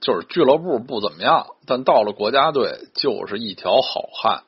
[0.00, 4.42] 就是俱乐部不怎么样，但到了国家队就是一条好汉。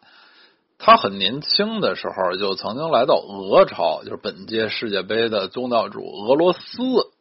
[0.79, 6.59] 他很年轻的时候就曾经来到俄超，就是本届世界杯的东道主俄罗斯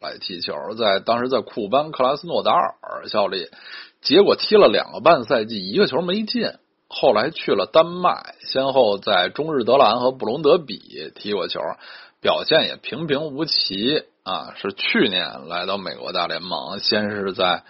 [0.01, 3.49] 来踢球，在当时在库班克拉斯诺达尔效力，
[4.01, 6.51] 结果踢了两个半赛季，一个球没进。
[6.87, 11.59] 后来去了丹麦，先后在中日德兰和布隆德比踢过球。
[12.19, 14.53] 表现也平平无奇啊！
[14.55, 17.63] 是去年来到美国大联盟，先是在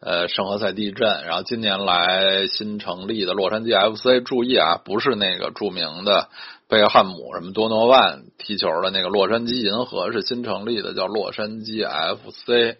[0.00, 4.24] 呃圣何塞地震，然后今年来新成立的洛杉矶 FC。
[4.24, 6.28] 注意啊，不是那个著名的
[6.68, 12.78] 贝克汉姆什么多诺万踢球的那个洛杉矶银河，是新成立的叫洛杉矶 FC。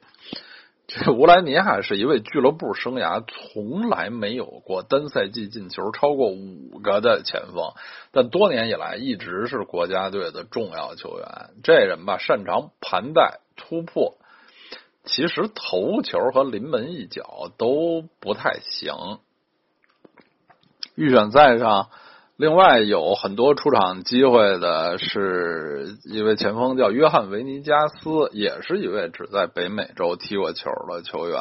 [0.93, 7.75] 这乌兰尼亚是一位俱乐部生涯从来没有过单赛季进球超过五个的前锋，
[8.11, 11.27] 但多年以来一直是国家队的重要球员。
[11.63, 14.17] 这人吧，擅长盘带突破，
[15.11, 18.95] 其实头球和临门一脚都不太行。
[20.95, 21.89] 预选赛上。
[22.37, 31.39] 另外有很多出场机会的是一位前锋叫约翰维尼加斯，也是一位只在北美洲踢过球的球员，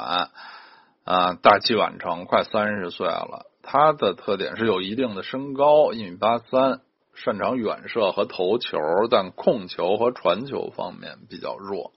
[1.05, 3.45] 啊，大器晚成，快三十岁了。
[3.63, 6.81] 他的特点是有一定的身高，一米八三，
[7.15, 8.77] 擅长远射和头球，
[9.09, 11.93] 但控球和传球方面比较弱，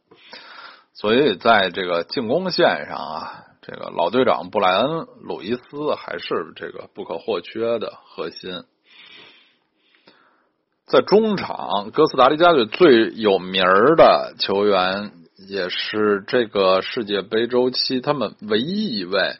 [0.95, 4.87] 所以在这个进攻线上啊，这个老队长布莱恩·
[5.21, 8.65] 鲁伊斯还是这个不可或缺的核心。
[10.87, 15.13] 在中场，哥斯达黎加队最有名儿的球员，
[15.49, 19.37] 也是这个世界杯周期他们唯一一位，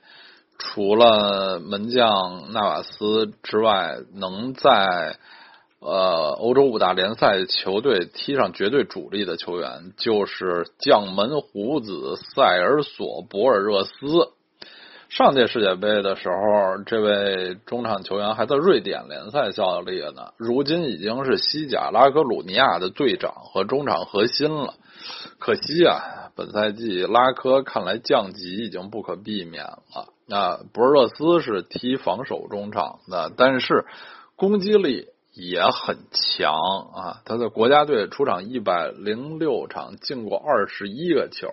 [0.59, 5.19] 除了门将纳瓦斯之外，能在
[5.83, 13.91] 呃欧洲五大联赛球队踢上绝对主力的球员，就是将门虎子塞尔索博尔热斯。
[15.09, 20.33] 上届世界杯的时候，这位中场球员还在瑞典联赛效力呢。
[20.39, 24.73] 如今已经是西甲拉科鲁尼亚的队长和中场核心了。
[25.39, 30.09] 可惜啊，本赛季拉科看来降级已经不可避免了。
[30.27, 33.85] 那博尔热斯是踢防守中场的，但是
[34.37, 36.55] 攻击力也很强
[36.95, 37.23] 啊。
[37.25, 41.49] 他在国家队出场一百零六场，进过二十一个球。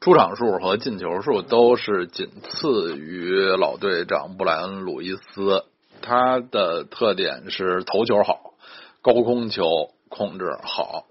[0.00, 5.64] 出场数和进球数都是仅次于老队长布莱恩·鲁伊斯。
[6.00, 8.54] 他的特点是头球好，
[9.00, 9.64] 高空球
[10.08, 11.04] 控制好。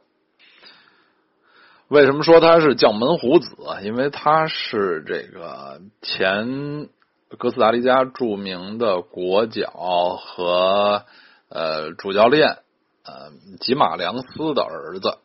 [1.87, 3.55] 为什么说他是将门虎子？
[3.83, 6.89] 因为他是这个前
[7.37, 9.71] 哥斯达黎加著名的国脚
[10.17, 11.03] 和
[11.49, 12.57] 呃主教练
[13.05, 15.17] 呃吉马良斯的儿子。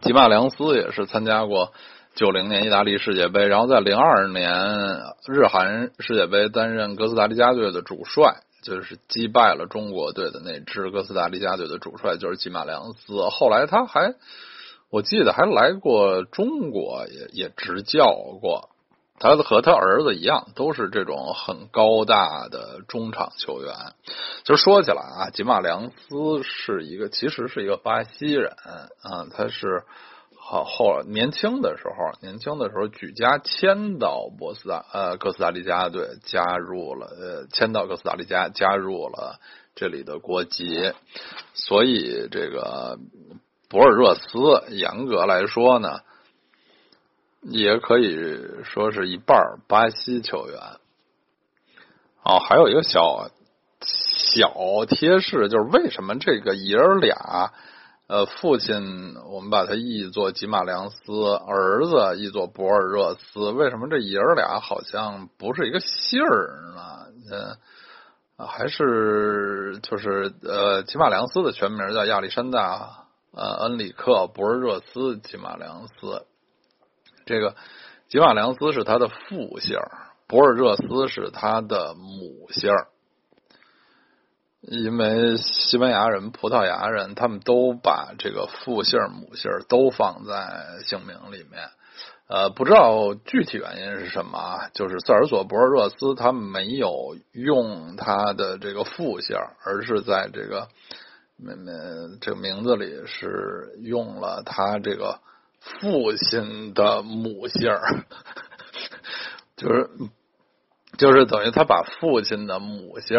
[0.00, 1.72] 吉马良斯也是参加过
[2.14, 4.50] 九零年意大利世界杯，然后在零二年
[5.28, 13.28] 日韩世界杯担任哥斯达黎加队的主帅，就是击败了中国队的那支哥斯达黎加队的主帅就是吉马良斯。
[13.28, 14.14] 后来他还
[14.88, 18.10] 我记得还来过中国，也也执教
[18.40, 18.70] 过。
[19.22, 23.74] 他和他儿子一样，都是这种很高大的中场球员。
[24.44, 28.50] 就说起来啊，吉马良斯是一个，其实是一个巴西人
[29.02, 29.84] 啊，他是
[30.34, 39.38] 好后年轻的时候，年轻的时候举家迁到波斯达呃哥斯达黎加队，加入了呃迁到哥斯达黎加，加入了
[39.74, 40.94] 这里的国籍。
[41.52, 42.98] 所以这个
[43.68, 46.00] 博尔热斯，严格来说呢。
[47.42, 50.58] 也可以说是一半巴西球员。
[52.22, 53.30] 哦，还有一个小
[53.80, 57.52] 小贴士，就是为什么这个爷儿俩，
[58.08, 61.12] 呃，父亲我们把他译作吉马良斯，
[61.46, 67.06] 儿子译作博尔热斯，为什么这爷儿俩好像不是一个姓儿呢？
[68.36, 76.26] 嗯，还是就是呃，吉马良斯的全名叫亚历山大呃恩里克博尔热斯吉马良斯。
[77.30, 77.54] 这个
[78.08, 79.78] 吉马良斯是他的父姓，
[80.26, 82.72] 博尔热斯是他的母姓。
[84.62, 91.70] 因为西班牙人、葡萄牙人他们都把这个父姓、母姓都放在姓名里面。
[92.26, 94.70] 呃，不知道具体原因是什么啊？
[94.74, 100.66] 就是塞尔索博尔热斯他没有用他的这个父姓，而是在这个
[101.38, 105.20] 嗯这个名字里是用了他这个
[105.60, 107.70] 父亲的母姓，
[109.56, 109.90] 就是
[110.96, 113.18] 就是等于他把父亲的母姓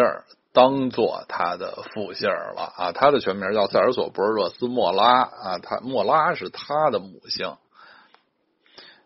[0.52, 2.92] 当做他的父姓了啊。
[2.92, 7.56] 他的全名叫塞尔索博尔热斯莫拉啊，他莫拉是他的母姓。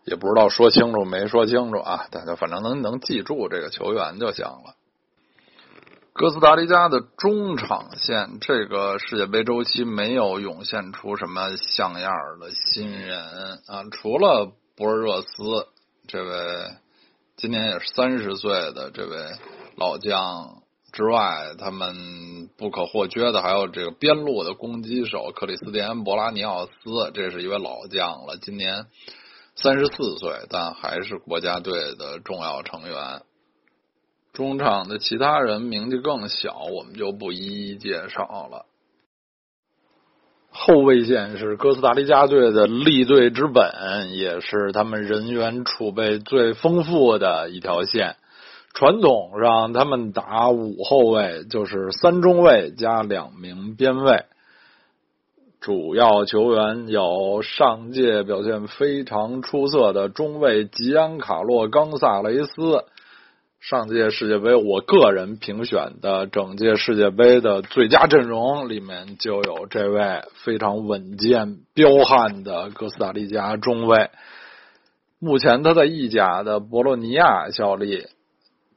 [0.03, 4.76] 也不知道说清楚没说清楚啊，大家反正能能记住这个球员就行了。
[6.19, 13.21] 哥斯达黎加的中场线，这个世界杯周期没有涌现出什么像样的新人
[13.67, 15.27] 啊，除了博尔热斯
[16.07, 16.31] 这位
[17.35, 19.15] 今年也是三十岁的这位
[19.75, 26.71] 老将之外，他们不可或缺的还有这个边路的攻击手克里斯蒂安·博拉尼奥斯，
[27.13, 28.87] 这是一位老将了，今年。
[29.59, 33.23] 三十四岁，但还是国家队的重要成员。
[34.37, 38.67] 中场的其他人名气更小，我们就不一一介绍了。
[40.51, 48.17] 后卫线是哥斯达黎加队的立队之本，也是他们人员储备最丰富的一条线。
[48.75, 54.25] 传统上，他们打五后卫，就是三中卫加两名边卫。
[55.59, 62.85] 主要球员有上届表现非常出色的中卫吉安卡洛·冈萨雷斯，
[63.59, 74.09] 上届世界杯我个人评选的整届世界杯的最佳阵容里面就有这位非常稳健彪悍的哥斯达黎加中卫。
[75.19, 78.05] 目前他在意甲的博洛尼亚效力。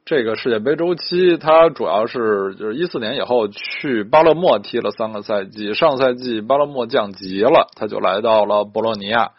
[0.03, 9.31] 这个世界杯周期，他主要是就是一四年以后去巴勒莫踢了三个赛季，上赛季巴勒莫降级了，他就来到了博洛尼亚。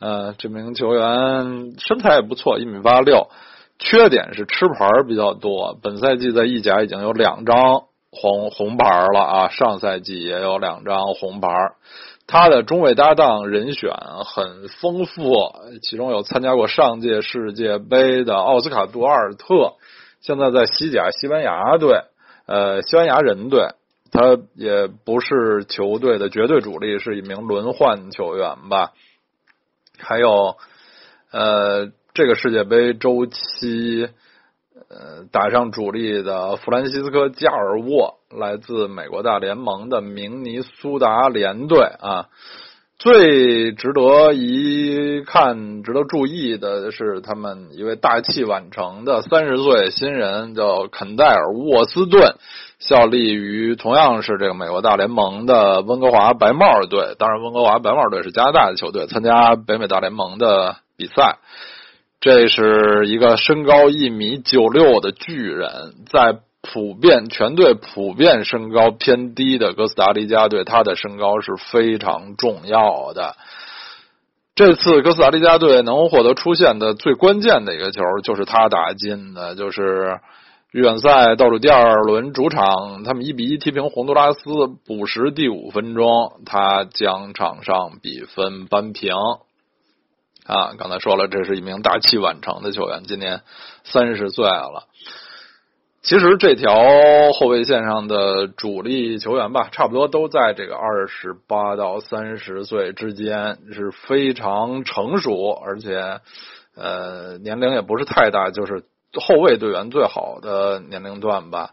[0.00, 3.28] 呃，这名球员身材也不错，一米八六，
[3.82, 5.76] 缺点是吃牌比较多。
[5.82, 11.48] 本赛季在意甲已经有两张红红牌了啊，上赛季也有两张红牌。
[12.28, 13.92] 他的中卫搭档人选
[14.24, 15.34] 很丰富，
[15.82, 19.74] 其中有参加过上届世界杯的奥斯卡杜阿尔特。
[20.20, 22.04] 现在在西甲西班牙队，
[22.46, 23.70] 呃，西班牙人队，
[24.12, 28.92] 他也不是球队的绝对主力，是一名轮换球员吧。
[29.98, 30.56] 还有，
[31.32, 34.06] 呃，这个世界杯周期，
[34.90, 42.26] 呃，打上主力的弗兰西斯科加尔沃，来自美国大联盟的明尼苏达联队啊。
[42.98, 52.34] 最值得一看、值得注意的是，他们一位大器晚成的三十岁新人，叫肯戴尔·沃斯顿，
[52.78, 57.16] 效力于同样是这个美国大联盟的温哥华白帽队。
[57.18, 61.38] 当然，温哥华白帽队是加拿大的球队，参加北美大联盟的比赛。
[62.22, 66.38] 这是一个身高一米九六的巨人，在。
[66.64, 73.34] 普遍全队普遍身高偏低的哥斯达黎加队，他的身高是非常重要的。
[74.54, 80.20] 这次哥斯达黎加队能获得出线的最关键的一个球，就是他打进的，就是
[80.70, 84.38] 预选赛倒数第二轮主场，他们一比一踢平洪都拉斯，
[84.86, 89.16] 补时第五分钟，他将场上比分扳平。
[90.46, 93.42] 啊，刚才说了，这是一名大器晚成的球员，今年
[93.84, 94.88] 三十岁了。
[96.02, 96.74] 其实这条
[97.38, 106.18] 后卫线上的主力球员吧，差不多都在这个二十八到三十岁之间，是非常成熟，而且
[106.74, 108.82] 呃年龄也不是太大，就是
[109.14, 111.70] 后卫队员最好的年龄段吧。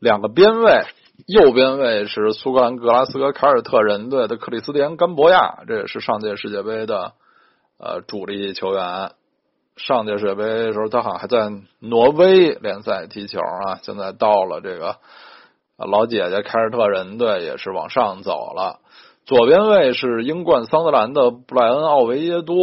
[0.00, 0.82] 两个边卫，
[1.28, 7.12] 右边卫是苏格兰格拉斯哥凯尔特人队的克里斯蒂安甘博亚，这也是上届世界杯的
[7.80, 9.12] 呃主力球员。
[9.76, 13.78] 上届世界杯的时候，他好像还在挪威联赛踢球啊。
[13.82, 14.96] 现在到了这个
[15.78, 18.80] 老姐姐凯尔特人队，也是往上走了。
[19.24, 22.58] 左边卫是英冠桑德兰的布莱恩奥维耶多，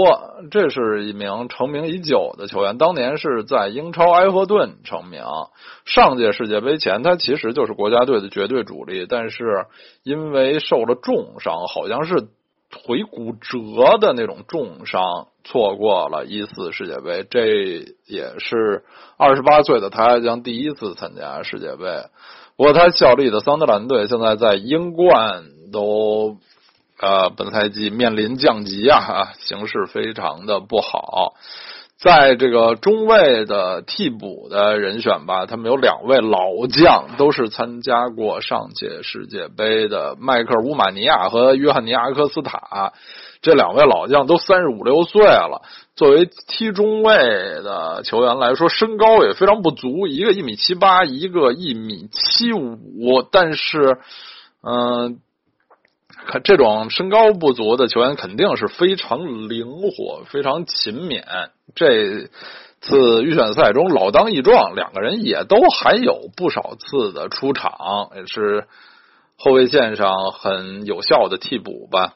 [0.51, 5.23] 这是一名成名已久的球员，当年是在英超埃弗顿成名。
[5.85, 9.65] 上届世界杯前，他其实就是国家队的绝对主力，但是
[10.03, 12.27] 因为受了重伤，好像是。
[12.69, 18.83] 腿骨折的那种重伤，错过了一次世界杯，这也是
[19.17, 22.05] 二十八岁的他将第一次参加世界杯。
[22.55, 26.37] 不过他效力的桑德兰队现在在英冠都
[26.99, 31.35] 呃本赛季面临降级啊，形势非常的不好。
[31.99, 42.93] 在这个中卫的替补的人选吧，他们有两位老将，都是参加过上届世界杯的迈克尔·乌马尼亚和约翰尼·阿克斯塔。
[43.41, 45.63] 这两位老将都三十五六岁了，
[45.95, 53.23] 作为踢中卫的球员来说，身高也非常不足，一个一米七八，一个一米七五。
[53.31, 53.97] 但是，
[54.61, 55.19] 嗯。
[56.27, 61.23] 看这种身高不足的球员，肯定是非常灵活、非常勤勉。
[61.73, 62.29] 这
[62.81, 68.67] 次预选赛中老当益壮，两个人也都还有不少次的出场，也是
[69.37, 72.13] 后卫线上很有效的替补吧。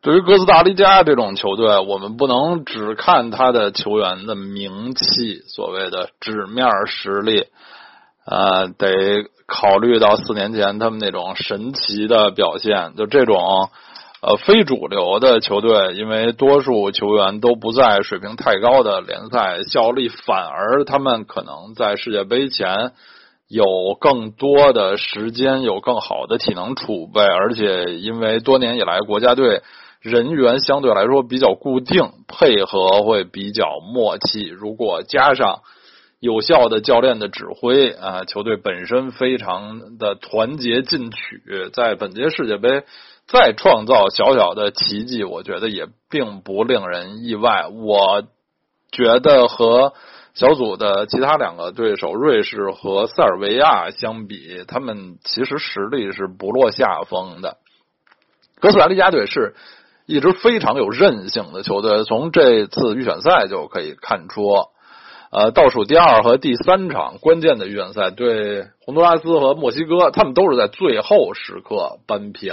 [0.00, 7.46] 对于哥斯达黎加这种球队，我们不能只看他的球员的名气，所谓的纸面实力。
[8.24, 13.68] 呃，得考虑到四年前他们那种神奇的表现，就这种
[14.22, 22.92] 呃非主流的球队，因为多数球员都不在水平太高的联赛效力，反而他们可能在世界杯前
[23.46, 29.60] 有更多的时间，有更好的体能储备，而且因为多年以来国家队
[30.00, 35.60] 人员相对来说比较固定，配合会比较默契，如果加上。
[36.22, 41.42] 有效的教练的指挥啊，球队本身非常的团结进取，
[41.72, 42.84] 在本届世界杯
[43.26, 47.66] 再创造小小的奇迹，我觉得也并不令人意外。
[47.66, 48.22] 我
[48.92, 49.94] 觉得和
[50.32, 57.56] 小组的其他两个对手瑞士和塞尔维亚相比，他们其实实力是不落下风的。
[58.60, 59.56] 哥斯达黎加队是
[60.06, 64.44] 一支非常有韧性的球队，从这次预选赛就可以看出。
[65.32, 72.52] 呃，倒数第二和第三场关键的预选赛对洪都拉斯和墨西哥，他们都是在最后时刻扳平，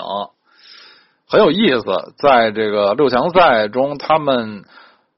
[1.28, 2.14] 很有意思。
[2.18, 4.64] 在这个六强赛中，他们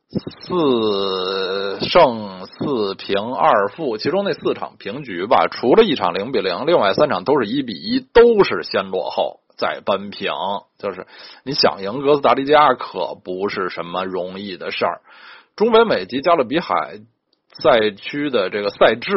[0.10, 10.32] 四胜四平二负，其中那四场平局吧，除了一场零比零，另外三场都是一比一，都是先落后再扳平。
[10.80, 11.06] 就是
[11.46, 15.02] 你想赢哥斯达黎加，可不是什么容易的事儿。
[15.56, 17.02] 中北美及加勒比海。
[17.62, 19.12] 赛区的这个赛制，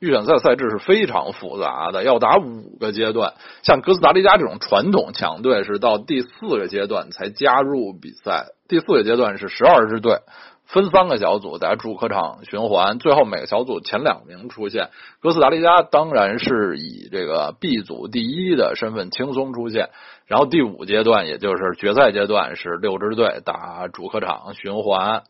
[0.00, 3.34] 预选赛赛制是非常复杂的，要打五个阶段。
[3.62, 8.46] 像哥斯达黎加这种传统强队，是到第四个阶段才加入比赛。
[8.68, 10.20] 第四个阶段是十二支队
[10.66, 14.90] 分三个小组在主客场循环，最后每个小组前两名出现。
[15.20, 19.88] 哥斯达黎加当然是以这个 B 组第一的身份轻松出现。
[20.26, 25.22] 然后第五阶段，也就是决赛阶段，是六支队打主客场循环。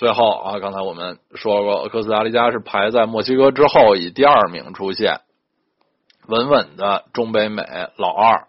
[0.00, 5.20] 最后啊，刚才我们说过，哥斯达黎加是排在墨西哥之后，以第二名出现，
[6.26, 7.62] 稳稳的中北美
[7.98, 8.46] 老二。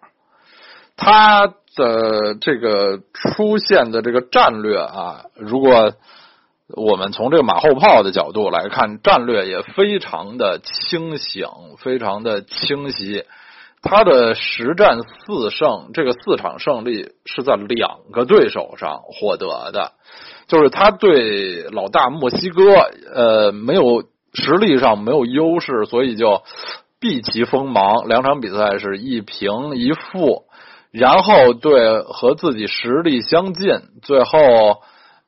[0.95, 5.91] 他的这个出现的这个战略啊，如果
[6.69, 11.49] 我们从这个马后炮的角度来看，战略也非常的清醒，
[11.79, 13.25] 非常的清晰。
[13.81, 19.93] 他的实战四胜，这个四场胜利是在两个对手上获得的。
[20.47, 22.73] 就是他对老大墨西哥，
[23.13, 24.03] 呃，没有
[24.33, 26.43] 实力上没有优势，所以就
[26.99, 28.07] 避其锋芒。
[28.07, 30.43] 两场比赛是一平一负，
[30.91, 34.37] 然后对和自己实力相近，最后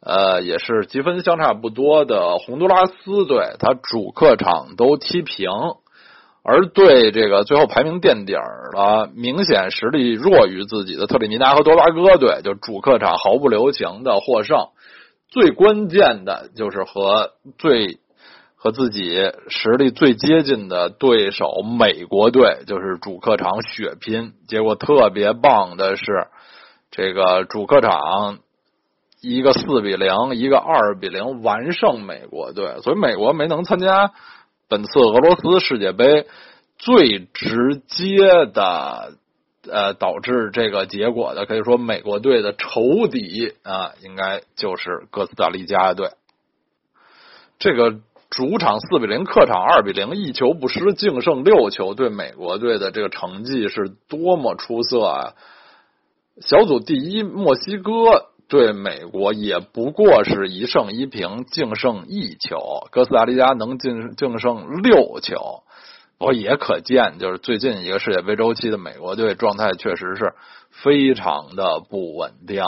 [0.01, 5.49] 呃也是积分相差不多的洪都拉斯队，他主客场都踢平，
[6.43, 14.67] 而对这个最后排名垫底儿的、明显实力弱于自己的特立尼达和多巴哥队，就主客场毫不留情的获胜。
[15.29, 17.97] 最关键的就是和最
[18.55, 24.33] 和自己实力最接近的对手美国队，就是主客场血拼。
[24.47, 26.27] 结果特别棒的是，
[26.91, 28.39] 这个主客场
[29.21, 34.11] 一个四比零，一个二比零完胜美国队，所以美国没能参加
[34.68, 36.28] 本次俄罗斯世界杯，
[36.78, 38.18] 最直接
[38.53, 39.16] 的。
[39.66, 46.09] 呃，导致这个结果的，可以说美国队的仇敌啊，应该就是哥斯达黎加队。
[47.59, 55.34] 这个主场四比零，客场二比零，一球不失，净胜六球，对美国队的这个成绩是多么出色啊！
[56.41, 65.63] 小组第一墨西哥对美国也不过是一胜一平，净胜一球，哥斯达黎加能净净胜六球。
[66.19, 70.35] 我也可见，就是最近一个世界杯周期的美国队状态确实是
[70.69, 72.63] 非常的不稳定。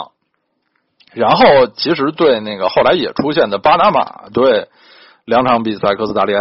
[1.12, 4.66] 然后，其实对那个后来也出现的巴拿马队，
[5.24, 6.32] 两场比赛哥斯达黎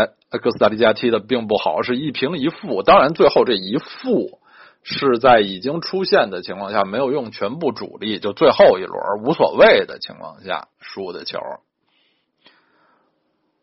[0.42, 2.82] 哥斯达黎加踢的并不好，是一平一负。
[2.82, 4.40] 当然，最后这一负
[4.88, 11.40] 是在已经出现的情况下，没有用全部主力，就最后一轮无所谓的情况下输的球。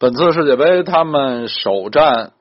[0.01, 2.33] 本次世界杯他们首战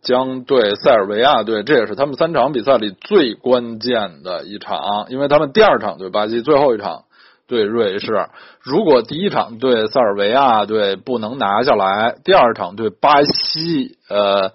[0.00, 7.04] 将对塞尔维亚队，这也是他们三场比赛里最关键的一场，因为他们第二场对巴西，最后一场
[7.46, 8.28] 对瑞士。
[8.62, 14.52] 如果第一场对塞尔维亚队不能拿下来，第二场对巴西，呃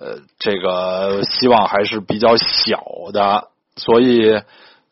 [0.00, 2.82] 呃，这个希望还是比较小
[3.12, 4.40] 的，所以。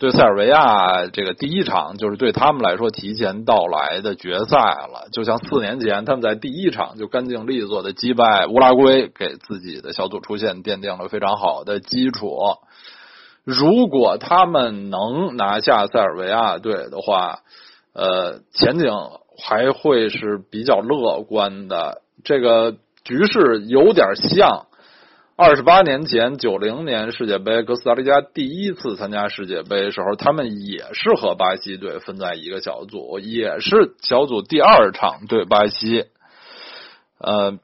[0.00, 12.38] 对塞尔维亚这个第一场就是对他们来说提前到来的决赛了，就像四年前他们在第一场就干净利索的击败乌拉圭，给自己的小组出线奠定了非常好的基础。
[13.42, 17.40] 如果他们能拿下塞尔维亚队的话，
[17.92, 18.92] 呃，前景
[19.36, 22.02] 还会是比较乐观的。
[22.22, 24.67] 这个局势有点像。
[25.40, 36.06] 二十八年前，九零年世界杯，哥斯达黎加第一次参加世界杯的时候，他们也是和巴西队分在一个小组，也是小组第二场对巴西。
[37.20, 37.56] 呃，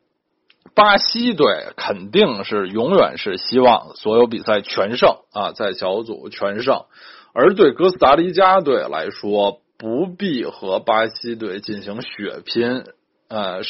[0.76, 1.46] 巴西队
[1.76, 6.84] 肯定是永远是希望所有比赛全胜啊，在小组全胜。
[7.32, 12.84] 而对哥斯达黎加队来说，不必和巴西队进行血拼，
[13.28, 13.60] 呃。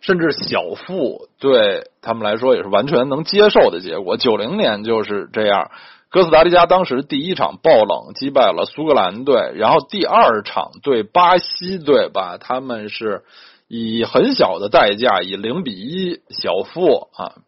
[0.00, 4.18] 甚至小负对他们来说也是完全能接受的结果。
[4.18, 5.70] 九零年就是这样，
[6.10, 13.22] 哥斯达黎加当时第一场爆冷击败了苏格兰队，然后第二场对巴西队吧，他们是
[13.66, 17.40] 以很小的代价以零比一小负啊，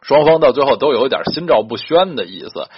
[0.00, 2.68] 双方到最后都有一点心照不宣的意思。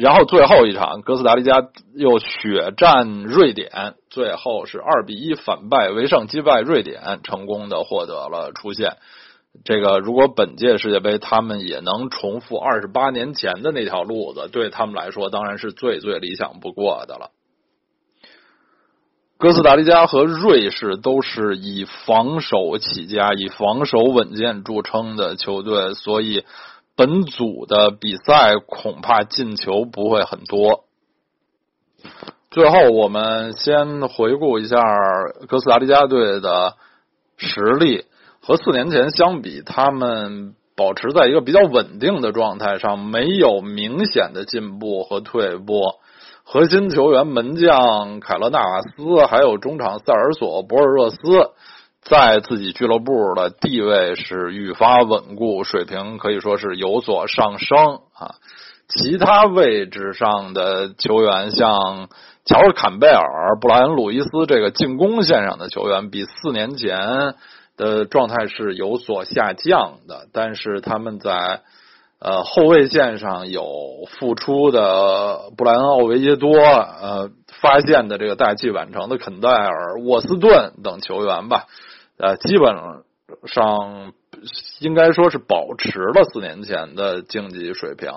[0.00, 1.60] 然后最后一场，哥斯达黎加
[1.92, 8.98] 又血战瑞典，最后是二比一反败为胜，击败瑞典，成功的获得了出线。
[9.64, 17.30] 这个如果本届世界杯他们也能重复二十八年前的那条路子，对他们来说当然是最最理想不过的了。
[19.36, 26.44] 哥斯达黎加和瑞士都是以防守起家、以防守稳健著称的球队，所以。
[26.98, 30.82] 本组的比赛恐怕进球不会很多。
[32.50, 34.82] 最后，我们先回顾一下
[35.46, 36.74] 哥斯达黎加队的
[37.36, 38.06] 实力。
[38.40, 45.82] 和四年前相比，他们保持在一个比较稳定的状态上，没有明显的进步和退步。
[46.42, 51.18] 核心球员门将凯勒纳瓦斯，还有中场塞尔索、博尔热斯。
[52.02, 58.36] 在自己俱乐部的地位是愈发稳固，水平可以说是有所上升啊。
[58.88, 62.08] 其他位置上的球员，像
[62.46, 66.98] 乔尔坎贝尔、布莱恩鲁伊斯这个进攻线上的球员，比四年前
[67.76, 70.28] 的状态是有所下降的。
[70.32, 71.60] 但是他们在
[72.18, 73.66] 呃后卫线上有
[74.18, 77.30] 复出的布莱恩奥维耶多，呃
[77.60, 81.66] 发现的这个大器晚成的肯戴尔、沃斯顿等球员吧。
[82.16, 82.74] 呃，基本
[83.46, 84.12] 上
[84.80, 88.10] 应该说是保持了四年前的竞技水平。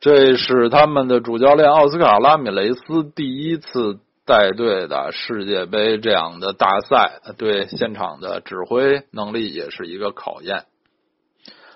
[0.00, 10.64] 这是他们的主教练奥斯卡拉米雷斯第一次带队的世界杯这样的大赛，对现场的指挥能力也是一个考验。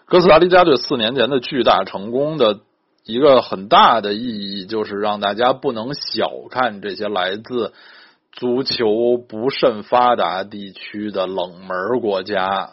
[0.06, 2.60] 哥斯达黎加队四年前的巨大成功的
[3.04, 7.72] 一个很大的意义，就是让大家不能小看这些来自。
[8.36, 12.68] 足球不甚发达地区的冷门国家，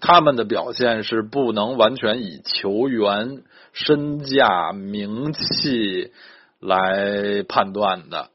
[0.00, 6.12] 他们的表现是不能完全以球员身价、名气
[6.60, 8.30] 来判断的。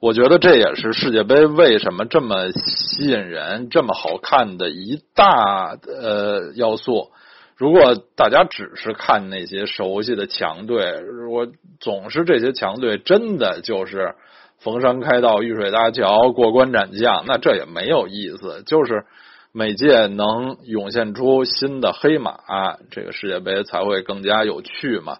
[0.00, 7.10] 我觉得这也是世界杯为什么这么吸引人、这么好看的一大呃要素。
[7.56, 11.46] 如果大家只是看那些熟悉的强队，如果
[11.80, 14.14] 总是这些强队真的就是。
[14.58, 18.62] 逢山开道，遇水搭桥，过关斩将，那这也没有意思。
[18.64, 19.04] 就是
[19.52, 22.38] 每届能涌现出新的黑马，
[22.90, 25.18] 这个世界杯才会更加有趣嘛。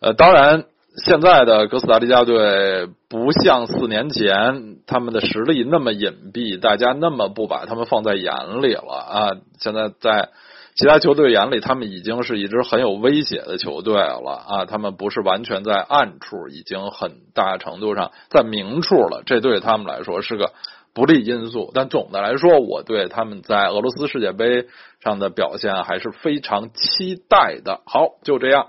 [0.00, 0.64] 呃，当然，
[1.04, 9.36] 现在的哥斯达黎加队不像四年前他们的实力那么隐蔽，大家那么不把他们放在眼里了啊。
[9.58, 10.30] 现在在。
[10.76, 14.64] 其他球队眼里，他们已经是一支很有威胁的球队了啊！
[14.66, 19.22] 他们不是完全在暗处，已经很大程度上在明处了。
[19.24, 20.52] 这对他们来说是个
[20.92, 21.70] 不利因素。
[21.72, 24.66] 但总的来说，我对他们在俄罗斯世界杯
[25.02, 27.80] 上的表现还是非常期待的。
[27.86, 28.66] 好，就这样。